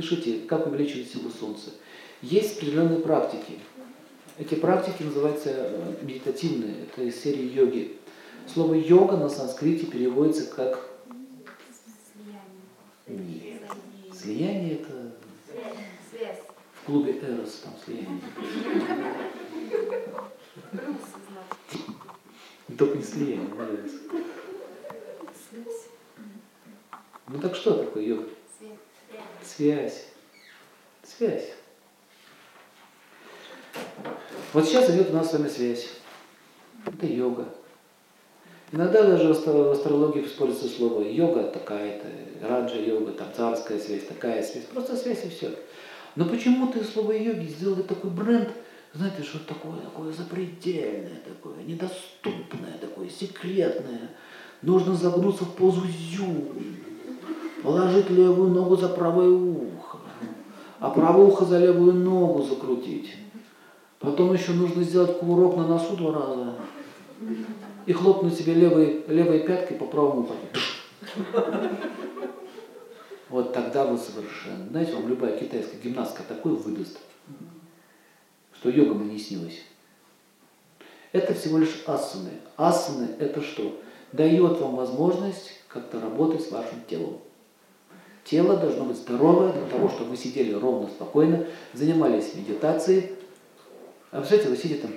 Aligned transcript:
пишите, 0.00 0.40
как 0.46 0.66
увеличивать 0.66 1.10
силу 1.10 1.30
Солнца. 1.30 1.70
Есть 2.22 2.56
определенные 2.56 3.00
практики. 3.00 3.58
Эти 4.38 4.54
практики 4.54 5.02
называются 5.02 5.50
э, 5.52 5.94
медитативные, 6.02 6.84
это 6.84 7.02
из 7.02 7.20
серии 7.20 7.52
йоги. 7.52 7.96
Слово 8.46 8.74
йога 8.74 9.16
на 9.16 9.28
санскрите 9.28 9.86
переводится 9.86 10.46
как 10.46 10.88
Нет. 13.06 13.62
Слияние 14.14 14.76
это 14.76 15.12
в 16.74 16.86
клубе 16.86 17.18
Эрос 17.20 17.62
там 17.64 17.74
слияние. 17.84 18.20
Только 22.78 22.96
не 22.96 23.04
слияние, 23.04 23.48
нравится. 23.48 23.96
Ну 27.28 27.38
так 27.38 27.54
что 27.54 27.84
такое 27.84 28.04
йога? 28.04 28.28
Связь. 29.42 30.06
Связь. 31.02 31.52
Вот 34.52 34.64
сейчас 34.64 34.90
идет 34.90 35.10
у 35.10 35.14
нас 35.14 35.30
с 35.30 35.32
вами 35.32 35.48
связь. 35.48 35.88
Это 36.86 37.06
йога. 37.06 37.46
Иногда 38.72 39.02
даже 39.02 39.28
в 39.28 39.70
астрологии 39.70 40.24
используется 40.24 40.68
слово 40.68 41.02
йога 41.02 41.44
такая-то, 41.44 42.06
раджа-йога, 42.46 43.12
там 43.12 43.28
царская 43.36 43.80
связь, 43.80 44.06
такая 44.06 44.42
связь. 44.42 44.64
Просто 44.64 44.96
связь 44.96 45.24
и 45.24 45.28
все. 45.28 45.50
Но 46.16 46.24
почему-то 46.24 46.78
из 46.78 46.92
слова 46.92 47.12
йоги 47.12 47.46
сделали 47.46 47.82
такой 47.82 48.10
бренд, 48.10 48.48
знаете, 48.94 49.22
что 49.22 49.38
такое, 49.40 49.80
такое 49.80 50.12
запредельное, 50.12 51.20
такое 51.24 51.62
недоступное, 51.64 52.78
такое 52.80 53.08
секретное. 53.08 54.10
Нужно 54.62 54.94
загнуться 54.94 55.44
в 55.44 55.54
позу 55.54 55.86
зю, 55.86 56.52
положить 57.62 58.10
левую 58.10 58.50
ногу 58.50 58.76
за 58.76 58.88
правое 58.88 59.28
ухо, 59.28 59.98
а 60.78 60.90
правое 60.90 61.26
ухо 61.26 61.44
за 61.44 61.58
левую 61.58 61.94
ногу 61.94 62.42
закрутить. 62.42 63.14
Потом 63.98 64.32
еще 64.32 64.52
нужно 64.52 64.82
сделать 64.82 65.18
кувырок 65.18 65.56
на 65.56 65.66
носу 65.66 65.96
два 65.96 66.12
раза 66.12 66.54
и 67.86 67.92
хлопнуть 67.92 68.34
себе 68.34 68.54
левой, 68.54 69.04
левой 69.08 69.40
пяткой 69.40 69.76
по 69.76 69.84
правому 69.84 70.22
уху. 70.22 70.34
Вот 73.28 73.52
тогда 73.52 73.84
вы 73.84 73.96
совершенно. 73.96 74.68
Знаете, 74.70 74.94
вам 74.94 75.08
любая 75.08 75.38
китайская 75.38 75.78
гимнастка 75.78 76.22
такой 76.26 76.52
выдаст, 76.56 76.98
что 78.54 78.70
йога 78.70 78.94
мне 78.94 79.12
не 79.12 79.18
снилась. 79.18 79.60
Это 81.12 81.34
всего 81.34 81.58
лишь 81.58 81.82
асаны. 81.86 82.30
Асаны– 82.56 83.08
это 83.18 83.40
что? 83.40 83.80
Дает 84.12 84.60
вам 84.60 84.74
возможность 84.76 85.52
как-то 85.68 86.00
работать 86.00 86.42
с 86.42 86.50
вашим 86.50 86.82
телом. 86.88 87.18
Тело 88.24 88.56
должно 88.56 88.84
быть 88.84 88.96
здоровое 88.96 89.52
для 89.52 89.66
того, 89.66 89.88
чтобы 89.88 90.10
вы 90.10 90.16
сидели 90.16 90.52
ровно, 90.52 90.88
спокойно, 90.88 91.46
занимались 91.72 92.34
медитацией. 92.34 93.12
А 94.10 94.18
представляете, 94.18 94.50
вы 94.50 94.56
сидите 94.56 94.82
там, 94.82 94.92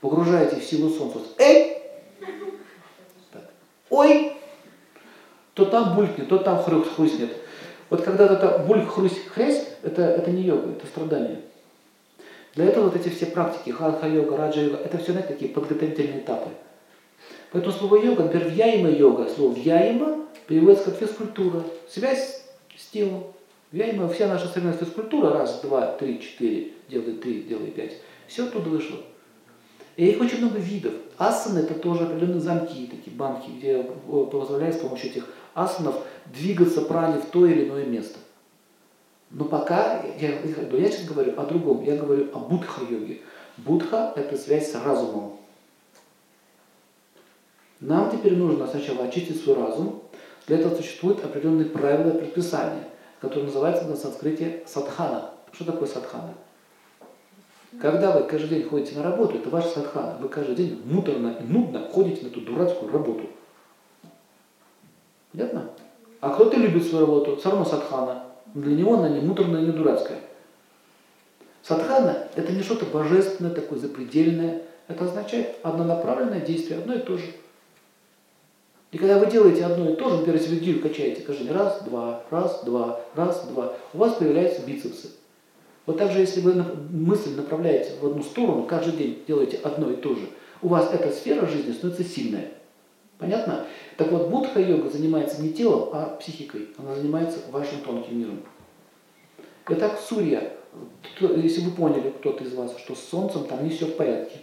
погружаете 0.00 0.56
в 0.56 0.64
силу 0.64 0.90
солнца. 0.90 1.20
Эй! 1.38 1.78
Так. 3.32 3.50
Ой! 3.90 4.32
То 5.54 5.64
там 5.66 5.94
булькнет, 5.94 6.28
то 6.28 6.38
там 6.38 6.62
хрустнет. 6.62 7.36
Вот 7.90 8.02
когда 8.02 8.24
это 8.26 8.64
буль, 8.66 8.86
хрусть, 8.86 9.26
хрясь, 9.28 9.66
это, 9.82 10.02
это 10.02 10.30
не 10.30 10.42
йога, 10.42 10.72
это 10.72 10.86
страдание. 10.86 11.42
Для 12.54 12.66
этого 12.66 12.84
вот 12.84 12.96
эти 12.96 13.08
все 13.08 13.26
практики, 13.26 13.70
хатха-йога, 13.70 14.36
раджа-йога, 14.36 14.78
это 14.78 14.98
все, 14.98 15.12
знаете, 15.12 15.34
такие 15.34 15.50
подготовительные 15.50 16.20
этапы. 16.20 16.50
Поэтому 17.50 17.72
слово 17.74 17.96
йога, 17.96 18.24
например, 18.24 18.48
вьяима 18.48 18.90
йога, 18.90 19.28
слово 19.28 19.54
вьяима 19.54 20.26
переводится 20.46 20.90
как 20.90 21.00
физкультура, 21.00 21.62
связь 21.88 22.41
с 22.82 22.90
телом. 22.90 23.24
Вся 23.72 24.28
наша 24.28 24.48
современная 24.48 24.78
физкультура, 24.78 25.32
раз, 25.32 25.60
два, 25.62 25.92
три, 25.92 26.20
четыре, 26.20 26.72
делай 26.88 27.14
три, 27.14 27.42
делай 27.42 27.70
пять, 27.70 27.98
все 28.26 28.44
оттуда 28.44 28.68
вышло. 28.68 28.98
И 29.96 30.06
их 30.06 30.20
очень 30.20 30.38
много 30.38 30.58
видов. 30.58 30.92
Асаны 31.16 31.60
это 31.60 31.74
тоже 31.74 32.04
определенные 32.04 32.40
замки, 32.40 32.86
такие 32.86 33.16
банки, 33.16 33.48
где 33.50 33.82
позволяют 34.30 34.76
с 34.76 34.80
помощью 34.80 35.10
этих 35.10 35.26
асанов 35.54 35.96
двигаться 36.26 36.82
пране 36.82 37.20
в 37.20 37.26
то 37.26 37.46
или 37.46 37.66
иное 37.66 37.86
место. 37.86 38.18
Но 39.30 39.46
пока, 39.46 40.02
я, 40.20 40.40
я 40.40 40.90
сейчас 40.90 41.06
говорю 41.06 41.40
о 41.40 41.46
другом, 41.46 41.82
я 41.84 41.96
говорю 41.96 42.28
о 42.34 42.38
будха-йоге. 42.40 43.20
Будха– 43.56 44.12
это 44.16 44.36
связь 44.36 44.70
с 44.70 44.74
разумом. 44.74 45.38
Нам 47.80 48.10
теперь 48.10 48.36
нужно 48.36 48.66
сначала 48.66 49.04
очистить 49.04 49.42
свой 49.42 49.56
разум. 49.56 50.02
Для 50.46 50.58
этого 50.58 50.74
существуют 50.74 51.24
определенные 51.24 51.66
правила 51.66 52.10
предписания, 52.10 52.84
которые 53.20 53.46
называются 53.46 53.84
на 53.84 53.96
санскрите 53.96 54.62
садхана. 54.66 55.30
Что 55.52 55.64
такое 55.64 55.86
садхана? 55.86 56.34
Когда 57.80 58.10
вы 58.12 58.26
каждый 58.26 58.48
день 58.48 58.68
ходите 58.68 58.96
на 58.96 59.02
работу, 59.02 59.36
это 59.36 59.48
ваш 59.48 59.66
садхана. 59.66 60.18
Вы 60.20 60.28
каждый 60.28 60.56
день 60.56 60.82
муторно 60.84 61.36
и 61.40 61.44
нудно 61.44 61.88
ходите 61.88 62.24
на 62.24 62.28
эту 62.28 62.40
дурацкую 62.40 62.92
работу. 62.92 63.24
Понятно? 65.32 65.70
А 66.20 66.30
кто-то 66.30 66.56
любит 66.56 66.86
свою 66.86 67.06
работу, 67.06 67.36
все 67.36 67.50
равно 67.50 67.64
садхана. 67.64 68.24
Для 68.54 68.76
него 68.76 68.98
она 68.98 69.08
не 69.08 69.20
муторная, 69.20 69.62
не 69.62 69.72
дурацкая. 69.72 70.18
Садхана– 71.62 72.28
это 72.34 72.52
не 72.52 72.62
что-то 72.62 72.84
божественное, 72.86 73.54
такое 73.54 73.78
запредельное. 73.78 74.62
Это 74.88 75.04
означает 75.04 75.56
однонаправленное 75.62 76.40
действие, 76.40 76.80
одно 76.80 76.94
и 76.94 76.98
то 76.98 77.16
же. 77.16 77.32
И 78.92 78.98
когда 78.98 79.18
вы 79.18 79.26
делаете 79.26 79.64
одно 79.64 79.90
и 79.90 79.96
то 79.96 80.10
же, 80.10 80.16
например, 80.18 80.38
если 80.38 80.54
вы 80.54 80.60
гирю 80.60 80.80
качаете 80.80 81.22
каждый 81.22 81.44
день, 81.44 81.54
раз, 81.54 81.82
два, 81.82 82.22
раз, 82.30 82.62
два, 82.62 83.00
раз, 83.14 83.46
два, 83.46 83.74
у 83.94 83.98
вас 83.98 84.14
появляются 84.14 84.62
бицепсы. 84.66 85.12
Вот 85.86 85.96
так 85.96 86.12
же, 86.12 86.20
если 86.20 86.42
вы 86.42 86.62
мысль 86.90 87.34
направляете 87.34 87.92
в 88.00 88.06
одну 88.06 88.22
сторону, 88.22 88.64
каждый 88.64 88.92
день 88.92 89.24
делаете 89.26 89.58
одно 89.62 89.90
и 89.90 89.96
то 89.96 90.14
же, 90.14 90.28
у 90.60 90.68
вас 90.68 90.92
эта 90.92 91.10
сфера 91.10 91.46
жизни 91.46 91.72
становится 91.72 92.04
сильная. 92.04 92.52
Понятно? 93.18 93.64
Так 93.96 94.12
вот, 94.12 94.28
будха-йога 94.28 94.90
занимается 94.90 95.40
не 95.40 95.52
телом, 95.52 95.88
а 95.92 96.16
психикой. 96.20 96.68
Она 96.76 96.94
занимается 96.94 97.38
вашим 97.50 97.80
тонким 97.80 98.18
миром. 98.18 98.40
Итак, 99.70 99.98
Сурья, 100.06 100.52
если 101.18 101.62
вы 101.62 101.70
поняли, 101.70 102.10
кто-то 102.10 102.44
из 102.44 102.52
вас, 102.52 102.76
что 102.78 102.94
с 102.94 103.00
Солнцем 103.00 103.46
там 103.46 103.64
не 103.64 103.70
все 103.70 103.86
в 103.86 103.96
порядке. 103.96 104.38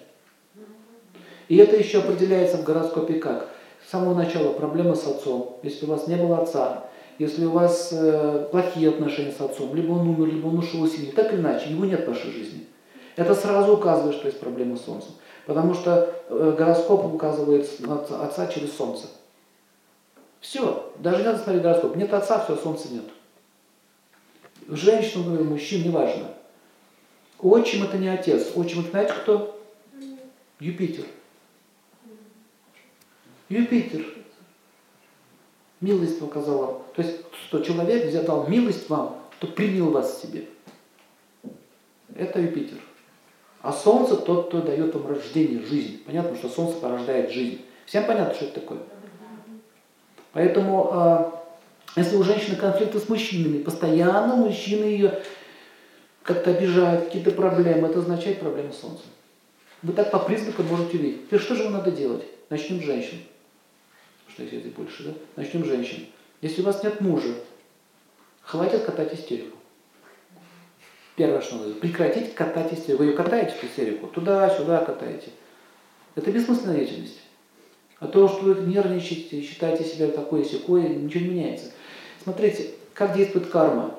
И 1.49 1.57
это 1.57 1.75
еще 1.75 1.99
определяется 1.99 2.57
в 2.57 2.63
гороскопе 2.63 3.15
как? 3.15 3.49
С 3.89 3.91
самого 3.91 4.13
начала 4.13 4.53
проблема 4.53 4.94
с 4.94 5.07
отцом. 5.07 5.57
Если 5.63 5.88
у 5.88 5.89
вас 5.89 6.05
не 6.05 6.16
было 6.16 6.44
отца, 6.44 6.83
если 7.17 7.45
у 7.45 7.50
вас 7.50 7.89
э, 7.91 8.47
плохие 8.51 8.89
отношения 8.89 9.31
с 9.31 9.41
отцом, 9.41 9.73
либо 9.73 9.94
он 9.94 10.09
умер, 10.09 10.27
либо 10.27 10.45
он 10.45 10.59
ушел 10.59 10.85
из 10.85 10.95
семьи, 10.95 11.09
так 11.09 11.33
или 11.33 11.39
иначе, 11.39 11.72
его 11.72 11.85
нет 11.85 12.05
в 12.05 12.07
вашей 12.07 12.29
жизни. 12.29 12.67
Это 13.16 13.33
сразу 13.33 13.73
указывает, 13.73 14.16
что 14.16 14.27
есть 14.27 14.39
проблема 14.39 14.77
с 14.77 14.85
Солнцем. 14.85 15.13
Потому 15.47 15.73
что 15.73 16.13
э, 16.29 16.55
гороскоп 16.55 17.16
указывает 17.16 17.67
отца 18.11 18.45
через 18.45 18.77
Солнце. 18.77 19.07
Все, 20.39 20.94
даже 21.00 21.17
не 21.17 21.23
надо 21.23 21.39
смотреть 21.39 21.63
гороскоп. 21.63 21.95
Нет 21.95 22.13
отца, 22.13 22.44
все, 22.45 22.57
Солнца 22.57 22.89
нет. 22.91 23.06
Женщину, 24.67 25.44
мужчин, 25.44 25.83
неважно. 25.83 26.27
Отчим 27.39 27.85
это 27.85 27.97
не 27.97 28.09
отец. 28.09 28.51
Отчим 28.53 28.81
это 28.81 28.91
знаете 28.91 29.13
кто? 29.13 29.59
Юпитер. 30.59 31.06
Юпитер. 33.49 34.05
Милость 35.81 36.19
показал 36.19 36.57
вам. 36.57 36.81
То 36.95 37.01
есть, 37.01 37.17
что 37.47 37.59
человек 37.59 38.05
взял, 38.05 38.47
милость 38.47 38.89
вам, 38.89 39.17
то 39.39 39.47
принял 39.47 39.89
вас 39.91 40.13
к 40.13 40.21
себе. 40.21 40.45
Это 42.15 42.39
Юпитер. 42.39 42.77
А 43.61 43.73
Солнце 43.73 44.15
тот, 44.15 44.47
кто 44.47 44.61
дает 44.61 44.93
вам 44.93 45.07
рождение, 45.07 45.65
жизнь. 45.65 46.03
Понятно, 46.05 46.38
что 46.38 46.49
Солнце 46.49 46.77
порождает 46.79 47.31
жизнь. 47.31 47.61
Всем 47.85 48.05
понятно, 48.05 48.33
что 48.33 48.45
это 48.45 48.61
такое? 48.61 48.79
Поэтому, 50.31 50.89
а, 50.93 51.45
если 51.95 52.15
у 52.17 52.23
женщины 52.23 52.55
конфликты 52.55 52.99
с 52.99 53.09
мужчинами, 53.09 53.63
постоянно 53.63 54.35
мужчины 54.35 54.83
ее 54.83 55.21
как-то 56.24 56.51
обижают, 56.51 57.06
какие-то 57.06 57.31
проблемы, 57.31 57.88
это 57.88 58.00
означает 58.00 58.39
проблемы 58.39 58.71
с 58.71 58.79
Солнцем. 58.79 59.07
Вы 59.81 59.94
так 59.94 60.12
по 60.12 60.19
признакам 60.19 60.68
можете 60.68 60.97
видеть. 60.97 61.27
Теперь 61.27 61.39
что 61.39 61.56
же 61.56 61.63
вам 61.63 61.74
надо 61.74 61.91
делать? 61.91 62.24
Начнем 62.50 62.81
с 62.81 62.85
женщин. 62.85 63.19
Это 64.45 64.69
больше, 64.69 65.03
да? 65.03 65.13
Начнем 65.36 65.65
с 65.65 65.68
женщин. 65.68 66.06
Если 66.41 66.62
у 66.62 66.65
вас 66.65 66.83
нет 66.83 67.01
мужа, 67.01 67.33
хватит 68.41 68.83
катать 68.83 69.13
истерику. 69.13 69.57
Первое, 71.15 71.41
что 71.41 71.57
надо, 71.57 71.74
прекратить 71.74 72.33
катать 72.33 72.74
истерику. 72.74 73.03
Вы 73.03 73.09
ее 73.09 73.15
катаете, 73.15 73.56
истерику, 73.63 74.07
туда-сюда 74.07 74.86
катаете. 74.86 75.31
Это 76.15 76.31
бессмысленная 76.31 76.77
деятельность. 76.77 77.19
А 78.00 78.07
то, 78.07 78.27
что 78.30 78.44
вы 78.44 78.65
нервничаете, 78.65 79.41
считаете 79.41 79.83
себя 79.83 80.07
такой 80.07 80.45
секой, 80.45 80.88
ничего 80.88 81.25
не 81.25 81.30
меняется. 81.31 81.71
Смотрите, 82.24 82.71
как 82.94 83.15
действует 83.15 83.47
карма. 83.47 83.95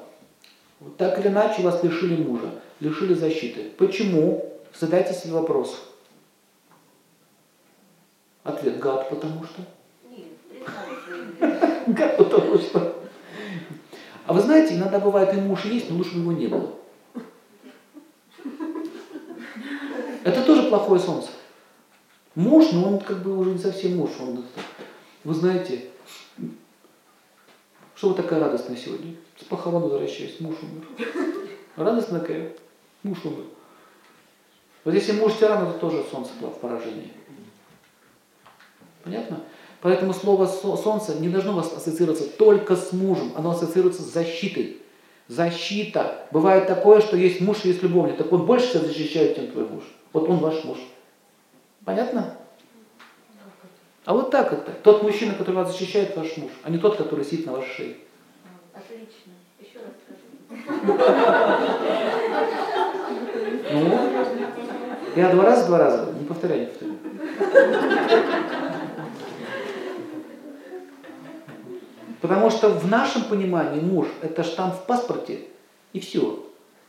Вот 0.81 0.97
так 0.97 1.19
или 1.19 1.29
иначе 1.29 1.63
вас 1.63 1.83
лишили 1.85 2.23
мужа, 2.23 2.51
лишили 2.81 3.13
защиты. 3.13 3.71
Почему? 3.77 4.51
Задайте 4.79 5.13
себе 5.13 5.35
вопрос. 5.35 5.79
Ответ– 8.43 8.79
гад, 8.81 9.11
потому 9.11 9.45
что. 9.45 9.63
Потому 12.19 12.59
что. 12.59 12.97
А 14.27 14.33
вы 14.33 14.41
знаете, 14.41 14.77
иногда 14.77 14.99
бывает 15.01 15.35
и 15.35 15.41
муж 15.41 15.65
есть, 15.65 15.91
но 15.91 15.97
лучше 15.97 16.15
бы 16.15 16.21
его 16.21 16.33
не 16.33 16.47
было. 16.47 16.75
Это 20.23 20.43
тоже 20.45 20.65
плохое 20.65 21.01
солнце. 21.01 21.31
Муж, 22.35 22.73
но 22.73 22.89
он 22.89 23.01
как 23.01 23.23
бы 23.23 23.37
уже 23.37 23.51
не 23.51 23.59
совсем 23.59 23.97
муж. 23.97 24.11
Он, 24.21 24.45
вы 25.25 25.35
знаете, 25.35 25.87
что 27.97 28.11
вы 28.11 28.15
такая 28.15 28.41
радостная 28.41 28.77
сегодня? 28.77 29.15
С 29.39 29.45
похорон 29.45 29.83
возвращаюсь, 29.83 30.39
муж 30.41 30.57
умер. 30.63 30.87
Радостная 31.77 32.21
какая? 32.21 32.53
Муж 33.03 33.19
умер. 33.25 33.45
Вот 34.85 34.95
если 34.95 35.13
муж 35.13 35.35
тиран, 35.39 35.69
это 35.69 35.79
тоже 35.79 36.05
солнце 36.11 36.31
в 36.41 36.61
поражении. 36.61 37.13
Понятно? 39.03 39.41
Поэтому 39.83 40.13
слово 40.13 40.47
солнце 40.47 41.15
не 41.15 41.29
должно 41.29 41.53
вас 41.53 41.73
ассоциироваться 41.75 42.25
только 42.25 42.77
с 42.77 42.93
мужем, 42.93 43.33
оно 43.35 43.53
ассоциируется 43.53 44.03
с 44.03 44.13
защитой. 44.13 44.77
Защита. 45.29 46.27
Бывает 46.33 46.67
такое, 46.67 47.01
что 47.01 47.17
есть 47.17 47.41
муж 47.41 47.59
и 47.63 47.69
есть 47.69 47.83
любовник. 47.83 48.17
Так 48.17 48.33
он 48.33 48.47
больше 48.47 48.73
тебя 48.73 48.81
защищает, 48.81 49.37
чем 49.37 49.47
твой 49.53 49.65
муж. 49.65 49.85
Вот 50.13 50.29
он 50.29 50.39
ваш 50.39 50.65
муж. 50.65 50.79
Понятно? 51.85 52.35
А 54.05 54.13
вот 54.13 54.31
так 54.31 54.53
это. 54.53 54.73
Тот 54.83 55.03
мужчина, 55.05 55.35
который 55.35 55.55
вас 55.55 55.71
защищает, 55.71 56.17
ваш 56.17 56.37
муж, 56.37 56.51
а 56.65 56.71
не 56.71 56.79
тот, 56.79 56.97
который 56.97 57.25
сидит 57.25 57.47
на 57.47 57.53
вашей 57.53 57.71
шее. 57.71 57.97
Отлично. 58.75 59.33
Еще 59.61 59.79
раз 59.79 59.93
скажи. 60.03 60.21
Ну, 63.73 63.99
я 65.15 65.33
два 65.33 65.45
раза, 65.45 65.67
два 65.67 65.79
раза. 65.79 66.13
Не 66.19 66.25
повторяй, 66.27 66.61
не 66.61 66.67
повторяй. 66.67 66.97
Потому 72.21 72.51
что 72.51 72.69
в 72.69 72.87
нашем 72.89 73.25
понимании 73.25 73.81
муж– 73.81 74.09
это 74.23 74.43
штамп 74.43 74.75
в 74.75 74.85
паспорте, 74.85 75.41
и 75.93 76.01
все. 76.01 76.47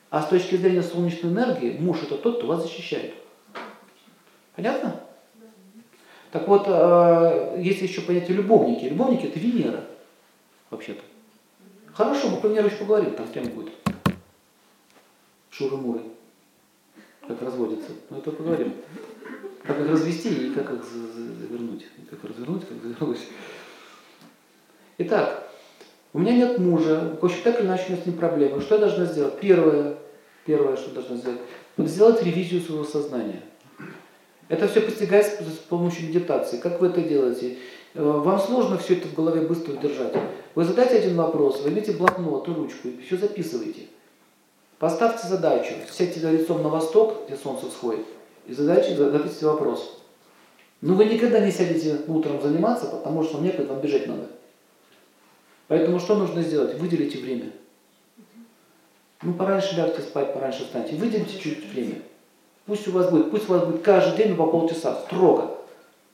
А 0.09 0.21
с 0.21 0.27
точки 0.27 0.55
зрения 0.55 0.83
солнечной 0.83 1.31
энергии, 1.31 1.77
муж– 1.79 1.99
это 2.03 2.17
тот, 2.17 2.37
кто 2.37 2.47
вас 2.47 2.63
защищает. 2.63 3.13
Понятно? 4.55 4.99
Так 6.31 6.47
вот, 6.47 6.65
э, 6.67 7.55
есть 7.59 7.81
еще 7.81 8.01
понятие 8.01 8.37
любовники. 8.37 8.85
Любовники– 8.85 9.25
это 9.27 9.39
Венера, 9.39 9.85
вообще-то. 10.69 11.01
Хорошо, 11.93 12.29
мы 12.29 12.37
про 12.37 12.49
Венеру 12.49 12.67
еще 12.67 12.77
поговорим, 12.77 13.15
там 13.15 13.27
тема 13.31 13.49
будет. 13.49 13.73
Шуры-муры. 15.49 16.01
Как 17.27 17.41
разводятся. 17.41 17.91
Ну, 18.09 18.17
это 18.17 18.31
поговорим. 18.31 18.73
Как 19.63 19.79
их 19.79 19.89
развести 19.89 20.47
и 20.47 20.53
как 20.53 20.71
их 20.71 20.83
завернуть. 20.83 21.85
Как 22.09 22.23
развернуть, 22.23 22.67
как 22.67 22.81
завернуть. 22.81 23.19
Итак, 25.03 25.47
у 26.13 26.19
меня 26.19 26.33
нет 26.33 26.59
мужа, 26.59 27.17
в 27.19 27.25
общем, 27.25 27.39
так 27.43 27.59
или 27.59 27.65
иначе 27.65 27.85
у 27.87 27.91
меня 27.93 28.01
с 28.03 28.05
ним 28.05 28.17
проблемы. 28.17 28.61
Что 28.61 28.75
я 28.75 28.81
должна 28.81 29.05
сделать? 29.05 29.39
Первое, 29.39 29.95
первое, 30.45 30.75
что 30.75 30.91
должна 30.91 31.15
сделать, 31.15 31.39
сделать 31.77 32.23
ревизию 32.23 32.61
своего 32.61 32.83
сознания. 32.83 33.41
Это 34.47 34.67
все 34.67 34.81
постигается 34.81 35.41
с 35.43 35.57
помощью 35.69 36.09
медитации. 36.09 36.57
Как 36.57 36.79
вы 36.79 36.87
это 36.87 37.01
делаете? 37.01 37.57
Э, 37.95 38.03
вам 38.03 38.39
сложно 38.39 38.77
все 38.77 38.93
это 38.93 39.07
в 39.07 39.15
голове 39.15 39.41
быстро 39.41 39.73
держать. 39.73 40.13
Вы 40.53 40.65
задайте 40.65 40.97
один 40.97 41.15
вопрос, 41.15 41.61
возьмите 41.63 41.93
блокнот 41.93 42.47
и 42.47 42.51
ручку 42.51 42.89
и 42.89 43.01
все 43.01 43.17
записывайте. 43.17 43.87
Поставьте 44.77 45.27
задачу, 45.27 45.73
сядьте 45.89 46.19
лицом 46.29 46.61
на 46.61 46.69
восток, 46.69 47.25
где 47.25 47.37
солнце 47.37 47.69
всходит, 47.69 48.05
и 48.45 48.53
задачи 48.53 48.93
задайте 48.93 49.45
вопрос. 49.47 49.99
Но 50.81 50.93
вы 50.93 51.05
никогда 51.05 51.39
не 51.39 51.51
сядете 51.51 52.01
утром 52.07 52.39
заниматься, 52.39 52.85
потому 52.85 53.23
что 53.23 53.39
некогда 53.39 53.73
вам 53.73 53.81
бежать 53.81 54.05
надо. 54.05 54.27
Поэтому 55.71 56.01
что 56.01 56.17
нужно 56.17 56.41
сделать? 56.41 56.77
Выделите 56.77 57.17
время. 57.17 57.49
Ну, 59.21 59.33
пораньше 59.33 59.77
лягте 59.77 60.01
спать, 60.01 60.33
пораньше 60.33 60.65
встаньте. 60.65 60.97
Выделите 60.97 61.39
чуть 61.39 61.65
время. 61.71 62.01
Пусть 62.65 62.89
у 62.89 62.91
вас 62.91 63.09
будет, 63.09 63.31
пусть 63.31 63.49
у 63.49 63.53
вас 63.53 63.65
будет 63.65 63.81
каждый 63.81 64.17
день 64.17 64.35
по 64.35 64.47
полчаса, 64.47 64.99
строго. 65.05 65.55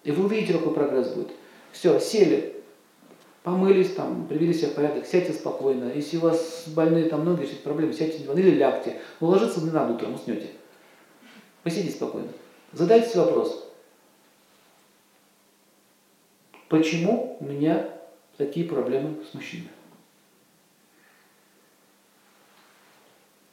И 0.04 0.12
вы 0.12 0.26
увидите, 0.26 0.54
какой 0.54 0.76
прогресс 0.76 1.08
будет. 1.08 1.30
Все, 1.72 2.00
сели, 2.00 2.54
помылись, 3.42 3.96
там, 3.96 4.28
привели 4.28 4.54
себя 4.54 4.70
в 4.70 4.74
порядок, 4.76 5.08
сядьте 5.08 5.34
спокойно. 5.34 5.92
Если 5.92 6.18
у 6.18 6.20
вас 6.20 6.66
больные 6.68 7.06
там 7.06 7.26
ноги, 7.26 7.42
если 7.42 7.56
проблемы, 7.56 7.94
сядьте 7.94 8.20
на 8.20 8.24
диван 8.26 8.38
или 8.38 8.52
лягте. 8.52 9.02
Но 9.20 9.28
ложиться 9.30 9.62
не 9.62 9.72
надо 9.72 9.94
утром, 9.94 10.14
уснете. 10.14 10.50
Посидите 11.64 11.96
спокойно. 11.96 12.28
Задайте 12.74 13.18
вопрос. 13.18 13.68
Почему 16.70 17.38
у 17.40 17.46
меня 17.46 17.97
такие 18.38 18.66
проблемы 18.66 19.18
с 19.30 19.34
мужчиной. 19.34 19.70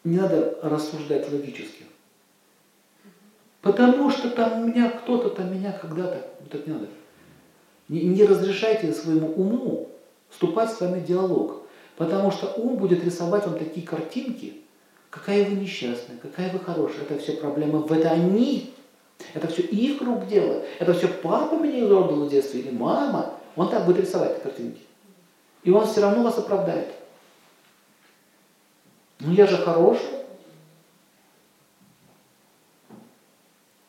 Не 0.04 0.19
надо 0.19 0.58
рассуждать 0.62 1.31
логически. 1.32 1.84
Потому 3.62 4.10
что 4.10 4.28
там 4.28 4.69
меня 4.69 4.90
кто-то 4.90 5.31
там 5.31 5.52
меня 5.52 5.72
когда-то. 5.72 6.31
Вот 6.40 6.54
это 6.54 6.69
не 6.69 6.75
надо. 6.75 6.88
Не, 7.88 8.02
не 8.02 8.25
разрешайте 8.25 8.92
своему 8.92 9.32
уму 9.32 9.88
вступать 10.28 10.70
с 10.70 10.81
вами 10.81 11.00
в 11.00 11.06
диалог. 11.06 11.62
Потому 11.96 12.31
что 12.31 12.52
ум 12.56 12.76
будет 12.76 13.02
рисовать 13.04 13.46
вам 13.46 13.58
такие 13.58 13.86
картинки, 13.86 14.54
какая 15.08 15.44
вы 15.44 15.54
несчастная, 15.54 16.19
какая 16.19 16.52
вы 16.52 16.58
хорошая. 16.58 17.02
Это 17.02 17.19
все 17.19 17.32
проблемы, 17.32 17.78
в 17.78 17.92
это 17.92 18.10
они. 18.10 18.75
Это 19.32 19.48
все 19.48 19.62
их 19.62 20.02
рук 20.02 20.26
дело. 20.26 20.62
Это 20.81 20.92
все 20.92 21.08
папа 21.08 21.54
меня 21.54 21.78
изуродовал 21.78 22.26
в 22.26 22.31
детстве 22.31 22.60
или 22.60 22.70
мама. 22.70 23.38
Он 23.56 23.70
так 23.70 23.86
будет 23.86 24.00
рисовать 24.00 24.42
картинки. 24.42 24.82
И 25.62 25.70
он 25.70 25.86
все 25.86 26.00
равно 26.00 26.22
вас 26.22 26.38
оправдает. 26.38 26.92
Ну 29.20 29.32
я 29.32 29.46
же 29.46 29.56
хороший. 29.58 30.08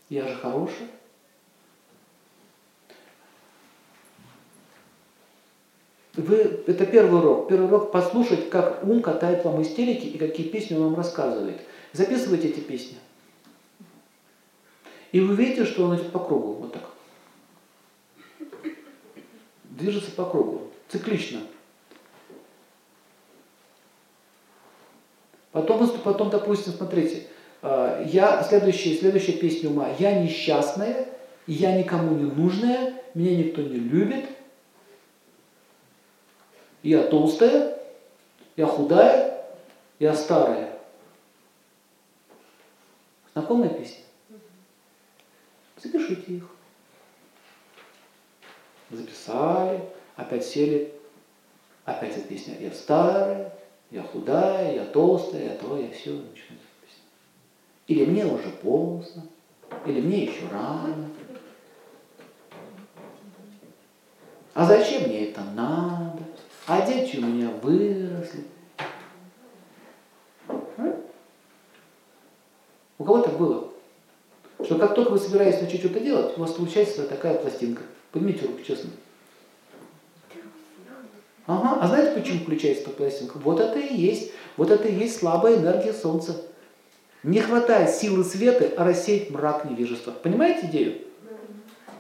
Я 0.10 0.28
же 0.28 0.36
хороший. 0.36 0.88
Вы, 6.14 6.36
это 6.68 6.86
первый 6.86 7.20
урок. 7.20 7.50
Первый 7.50 7.66
урок 7.68 7.92
послушать, 7.92 8.50
как 8.50 8.84
ум 8.84 9.02
катает 9.02 9.44
вам 9.44 9.62
истерики 9.62 10.06
и 10.06 10.18
какие 10.18 10.48
песни 10.48 10.76
он 10.76 10.84
вам 10.84 10.96
рассказывает. 10.96 11.60
Записывайте 11.92 12.50
эти 12.50 12.60
песни. 12.60 12.98
И 15.12 15.20
вы 15.20 15.36
видите, 15.36 15.66
что 15.66 15.86
он 15.86 15.98
идет 15.98 16.12
по 16.12 16.20
кругу, 16.20 16.54
вот 16.54 16.74
так 16.74 16.95
движется 19.76 20.12
по 20.12 20.26
кругу, 20.26 20.72
циклично. 20.90 21.42
Потом, 25.52 25.88
потом 26.00 26.30
допустим, 26.30 26.74
смотрите, 26.74 27.28
а, 27.62 28.04
я, 28.04 28.44
следующая, 28.44 28.98
следующая 28.98 29.34
песня 29.34 29.70
ума, 29.70 29.90
я 30.00 30.20
несчастная, 30.22 31.08
я 31.48 31.78
никому 31.78 32.16
не 32.16 32.30
нужная, 32.30 32.94
меня 33.14 33.38
никто 33.38 33.62
не 33.62 33.78
любит, 33.78 34.26
я 36.84 37.04
толстая, 37.04 37.78
я 38.56 38.66
худая, 38.66 39.46
я 40.00 40.14
старая. 40.14 40.78
Знакомая 43.34 43.70
песня? 43.70 44.04
Запишите 45.78 46.34
их 46.34 46.55
записали, 48.96 49.84
опять 50.16 50.46
сели, 50.46 50.94
опять 51.86 52.28
песня. 52.28 52.56
Я 52.60 52.72
старая, 52.72 53.54
я 53.92 54.04
худая, 54.04 54.76
я 54.76 54.86
толстая, 54.86 55.44
я 55.44 55.56
то, 55.56 55.78
я 55.78 55.90
все. 55.92 56.12
Начинается 56.12 56.68
песня. 56.82 57.04
Или 57.88 58.06
мне 58.06 58.26
уже 58.26 58.50
поздно, 58.50 59.24
или 59.86 60.02
мне 60.02 60.26
еще 60.26 60.48
рано. 60.52 61.10
А 64.54 64.66
зачем 64.66 65.04
мне 65.04 65.30
это 65.30 65.42
надо? 65.42 66.24
А 66.68 66.86
дети 66.86 67.18
у 67.18 67.26
меня 67.26 67.50
выросли. 67.62 68.46
У 72.98 73.04
кого 73.04 73.22
так 73.22 73.38
было? 73.38 73.65
Что 74.66 74.76
как 74.76 74.96
только 74.96 75.12
вы 75.12 75.20
собираетесь 75.20 75.62
начать 75.62 75.80
что-то 75.80 76.00
делать, 76.00 76.38
у 76.38 76.42
вас 76.42 76.52
получается 76.52 77.04
такая 77.04 77.36
пластинка– 77.36 77.84
Поднимите 78.16 78.46
руку, 78.46 78.62
честно. 78.66 78.92
Ага, 81.48 81.80
а 81.82 81.88
знаете, 81.90 82.18
почему 82.18 82.40
включается 82.40 82.84
эта 82.84 82.92
пластинка? 82.92 83.38
Вот 83.40 83.60
это 83.60 83.78
и 83.78 83.94
есть, 83.94 84.32
вот 84.56 84.72
это 84.72 84.88
и 84.88 84.96
есть 84.96 85.20
слабая 85.20 85.58
энергия 85.58 85.92
Солнца. 85.92 86.42
Не 87.24 87.42
хватает 87.42 87.90
силы 87.90 88.24
света, 88.24 88.72
а 88.78 88.86
рассеять 88.86 89.32
мрак 89.32 89.70
невежества. 89.70 90.12
Понимаете 90.12 90.68
идею? 90.68 91.02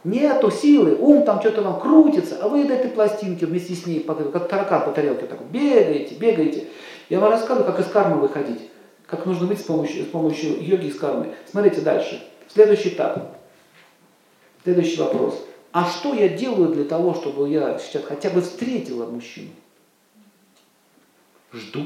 Нету 0.05 0.51
силы, 0.51 0.95
ум 0.95 1.25
там 1.25 1.41
что-то 1.41 1.63
вам 1.63 1.81
крутится, 1.81 2.37
а 2.41 2.47
вы 2.47 2.63
до 2.63 2.75
этой 2.75 2.91
пластинки 2.91 3.43
вместе 3.43 3.75
с 3.75 3.85
ней, 3.85 3.99
как 3.99 4.47
таракан 4.47 4.85
по 4.85 4.91
тарелке, 4.91 5.25
так 5.25 5.43
бегаете, 5.51 6.15
бегаете. 6.15 6.67
Я 7.09 7.19
вам 7.19 7.31
рассказываю, 7.31 7.69
как 7.69 7.85
из 7.85 7.91
кармы 7.91 8.21
выходить, 8.21 8.69
как 9.05 9.25
нужно 9.25 9.47
выйти 9.47 9.59
с 9.59 9.65
помощью, 9.65 10.05
с 10.05 10.07
помощью 10.07 10.63
йоги 10.63 10.85
из 10.85 10.97
кармы. 10.97 11.33
Смотрите 11.51 11.81
дальше. 11.81 12.23
Следующий 12.47 12.89
этап. 12.89 13.37
Следующий 14.63 14.97
вопрос. 14.97 15.45
А 15.71 15.85
что 15.89 16.13
я 16.13 16.29
делаю 16.29 16.69
для 16.73 16.85
того, 16.85 17.13
чтобы 17.13 17.49
я 17.49 17.77
сейчас 17.79 18.03
хотя 18.03 18.29
бы 18.29 18.41
встретила 18.41 19.05
мужчину? 19.05 19.49
Жду. 21.51 21.85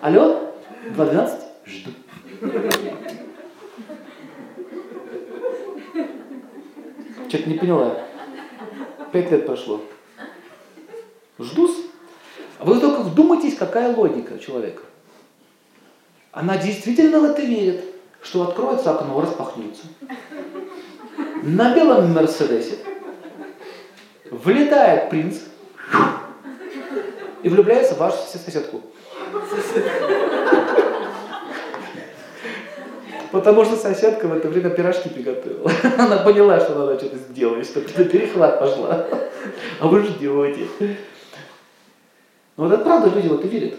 Алло? 0.00 0.52
2.12? 0.96 1.40
Жду. 1.64 1.90
Что-то 7.28 7.48
не 7.48 7.58
поняла. 7.58 8.04
Пять 9.12 9.30
лет 9.30 9.46
прошло. 9.46 9.80
Ждусь. 11.38 11.76
Вы 12.60 12.80
только 12.80 13.02
вдумайтесь, 13.02 13.56
какая 13.56 13.94
логика 13.94 14.38
человека. 14.38 14.82
Она 16.32 16.56
действительно 16.56 17.20
в 17.20 17.24
это 17.24 17.42
верит, 17.42 17.84
что 18.22 18.42
откроется 18.42 18.90
окно, 18.90 19.20
распахнется. 19.20 19.82
На 21.42 21.74
белом 21.74 22.14
Мерседесе 22.14 22.78
влетает 24.30 25.10
принц 25.10 25.40
и 27.42 27.48
влюбляется 27.50 27.94
в 27.94 27.98
вашу 27.98 28.16
соседку. 28.26 28.80
Потому 33.30 33.64
что 33.64 33.76
соседка 33.76 34.26
в 34.26 34.32
это 34.34 34.48
время 34.48 34.70
пирожки 34.70 35.10
приготовила. 35.10 35.70
Она 35.98 36.18
поняла, 36.18 36.60
что 36.60 36.74
надо 36.74 36.98
что-то 36.98 37.16
сделать, 37.16 37.66
что 37.66 37.82
то 37.82 38.04
перехват 38.04 38.58
пошла. 38.58 39.06
А 39.80 39.86
вы 39.86 40.02
ждете. 40.02 40.66
Но 42.56 42.64
вот 42.64 42.72
это 42.72 42.84
правда 42.84 43.10
люди 43.14 43.28
вот 43.28 43.44
и 43.44 43.48
верят, 43.48 43.74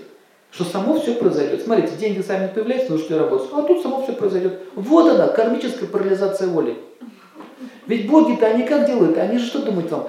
что 0.53 0.63
само 0.65 0.99
все 0.99 1.15
произойдет. 1.15 1.63
Смотрите, 1.63 1.95
деньги 1.97 2.21
сами 2.21 2.43
не 2.43 2.53
появляются, 2.53 2.97
что 2.97 3.15
я 3.15 3.21
работаю, 3.21 3.57
а 3.57 3.63
тут 3.63 3.81
само 3.81 4.03
все 4.03 4.13
произойдет. 4.13 4.61
Вот 4.75 5.09
она, 5.09 5.27
кармическая 5.27 5.89
парализация 5.89 6.47
воли. 6.47 6.77
Ведь 7.87 8.07
боги-то 8.07 8.45
они 8.45 8.63
как 8.63 8.85
делают? 8.85 9.17
Они 9.17 9.39
же 9.39 9.47
что 9.47 9.63
думают 9.63 9.89
там? 9.89 10.07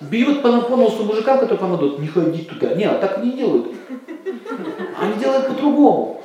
Бьют 0.00 0.42
по, 0.42 0.60
по 0.62 0.76
носу 0.76 1.04
мужикам, 1.04 1.38
которые 1.38 1.58
помогут, 1.58 1.98
не 1.98 2.08
ходи 2.08 2.42
туда. 2.44 2.74
Нет, 2.74 3.00
так 3.00 3.22
не 3.22 3.32
делают. 3.32 3.66
Они 5.00 5.14
делают 5.20 5.48
по-другому. 5.48 6.22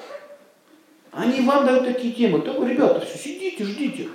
Они 1.12 1.42
вам 1.42 1.66
дают 1.66 1.86
такие 1.86 2.14
темы. 2.14 2.40
Так, 2.40 2.58
ребята, 2.66 3.02
все, 3.02 3.18
сидите, 3.18 3.66
ждите. 3.66 4.08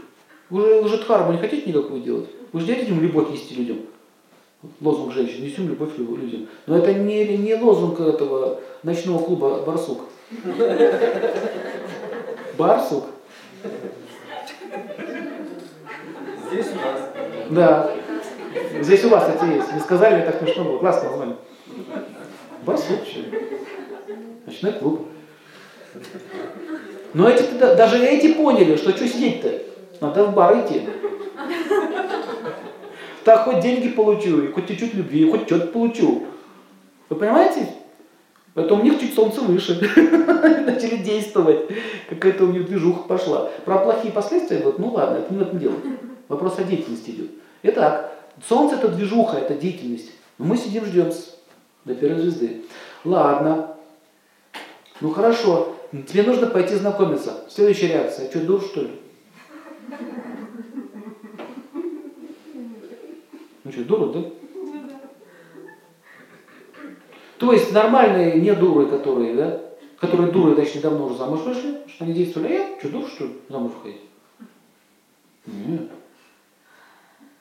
Вы 0.48 0.88
же, 0.88 0.98
дхарму 0.98 1.32
не 1.32 1.38
хотите 1.38 1.68
никакую 1.68 2.00
делать? 2.00 2.28
Вы 2.52 2.60
же 2.60 2.66
не 2.66 2.74
хотите 2.74 2.94
любовь 2.94 3.30
нести 3.30 3.54
людям? 3.54 3.80
Лозунг 4.80 5.12
женщин, 5.12 5.44
несем 5.44 5.68
любовь 5.68 5.96
людям. 5.98 6.48
Но 6.66 6.78
это 6.78 6.92
не, 6.94 7.36
не 7.36 7.54
лозунг 7.54 8.00
этого 8.00 8.60
ночного 8.82 9.22
клуба 9.22 9.62
«Барсук». 9.62 10.00
Барсук? 12.56 13.04
Здесь 16.50 16.66
у 16.72 16.76
нас. 16.76 17.00
Да. 17.50 17.92
Здесь 18.80 19.04
у 19.04 19.08
вас, 19.10 19.30
кстати, 19.30 19.52
есть. 19.52 19.72
Не 19.72 19.80
сказали, 19.80 20.24
так 20.24 20.38
смешно 20.38 20.64
было. 20.64 20.78
Классно 20.78 21.10
название. 21.10 21.36
Барсук. 22.64 23.00
Ночной 24.46 24.72
клуб. 24.72 25.08
Но 27.14 27.28
эти, 27.28 27.42
даже 27.58 28.04
эти 28.04 28.34
поняли, 28.34 28.76
что 28.76 28.90
что 28.90 29.06
сидеть-то? 29.06 29.62
Надо 30.00 30.24
в 30.24 30.34
бар 30.34 30.60
идти. 30.60 30.82
Так 33.26 33.42
хоть 33.42 33.58
деньги 33.58 33.88
получу, 33.88 34.40
и 34.40 34.52
хоть 34.52 34.68
чуть-чуть 34.68 34.94
любви, 34.94 35.26
и 35.26 35.28
хоть 35.28 35.46
что-то 35.46 35.66
получу. 35.66 36.26
Вы 37.08 37.16
понимаете? 37.16 37.68
Поэтому 38.54 38.80
у 38.80 38.84
них 38.84 39.00
чуть 39.00 39.14
солнце 39.14 39.40
выше. 39.40 39.80
Начали 40.64 40.98
действовать. 40.98 41.68
Какая-то 42.08 42.44
у 42.44 42.52
них 42.52 42.66
движуха 42.66 43.02
пошла. 43.08 43.50
Про 43.64 43.78
плохие 43.78 44.12
последствия, 44.12 44.58
вот, 44.62 44.78
ну 44.78 44.90
ладно, 44.90 45.16
это 45.16 45.34
не 45.34 45.40
в 45.40 45.42
этом 45.42 45.58
дело. 45.58 45.74
Вопрос 46.28 46.60
о 46.60 46.62
деятельности 46.62 47.10
идет. 47.10 47.30
Итак, 47.64 48.16
солнце 48.48 48.76
это 48.76 48.90
движуха, 48.90 49.38
это 49.38 49.54
деятельность. 49.54 50.12
Но 50.38 50.44
мы 50.44 50.56
сидим, 50.56 50.84
ждем 50.84 51.10
до 51.84 51.96
первой 51.96 52.20
звезды. 52.20 52.62
Ладно. 53.04 53.74
Ну 55.00 55.10
хорошо, 55.10 55.74
тебе 55.90 56.22
нужно 56.22 56.46
пойти 56.46 56.76
знакомиться. 56.76 57.40
Следующая 57.50 57.88
реакция. 57.88 58.30
Что, 58.30 58.38
дур, 58.38 58.62
что 58.62 58.82
ли? 58.82 58.90
Ну 63.66 63.72
что, 63.72 63.84
дура, 63.84 64.12
да? 64.12 64.20
То 67.38 67.52
есть 67.52 67.72
нормальные 67.72 68.40
не 68.40 68.54
дуры, 68.54 68.86
которые, 68.86 69.34
да, 69.34 69.60
которые 69.98 70.30
дуры, 70.30 70.54
точнее, 70.54 70.82
давно 70.82 71.06
уже 71.06 71.16
замуж 71.16 71.40
вышли, 71.40 71.80
что 71.88 72.04
они 72.04 72.14
действовали, 72.14 72.52
я, 72.52 72.78
что, 72.78 72.90
дур, 72.90 73.08
что 73.08 73.24
ли, 73.24 73.32
замуж 73.48 73.72
выходить? 73.72 74.02
Нет. 75.46 75.90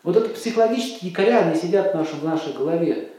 Вот 0.01 0.15
это 0.15 0.29
психологические 0.29 1.11
якоря, 1.11 1.41
они 1.45 1.59
сидят 1.59 1.93
в, 1.93 1.95
нашем, 1.95 2.19
в 2.19 2.25
нашей 2.25 2.53
голове. 2.53 3.11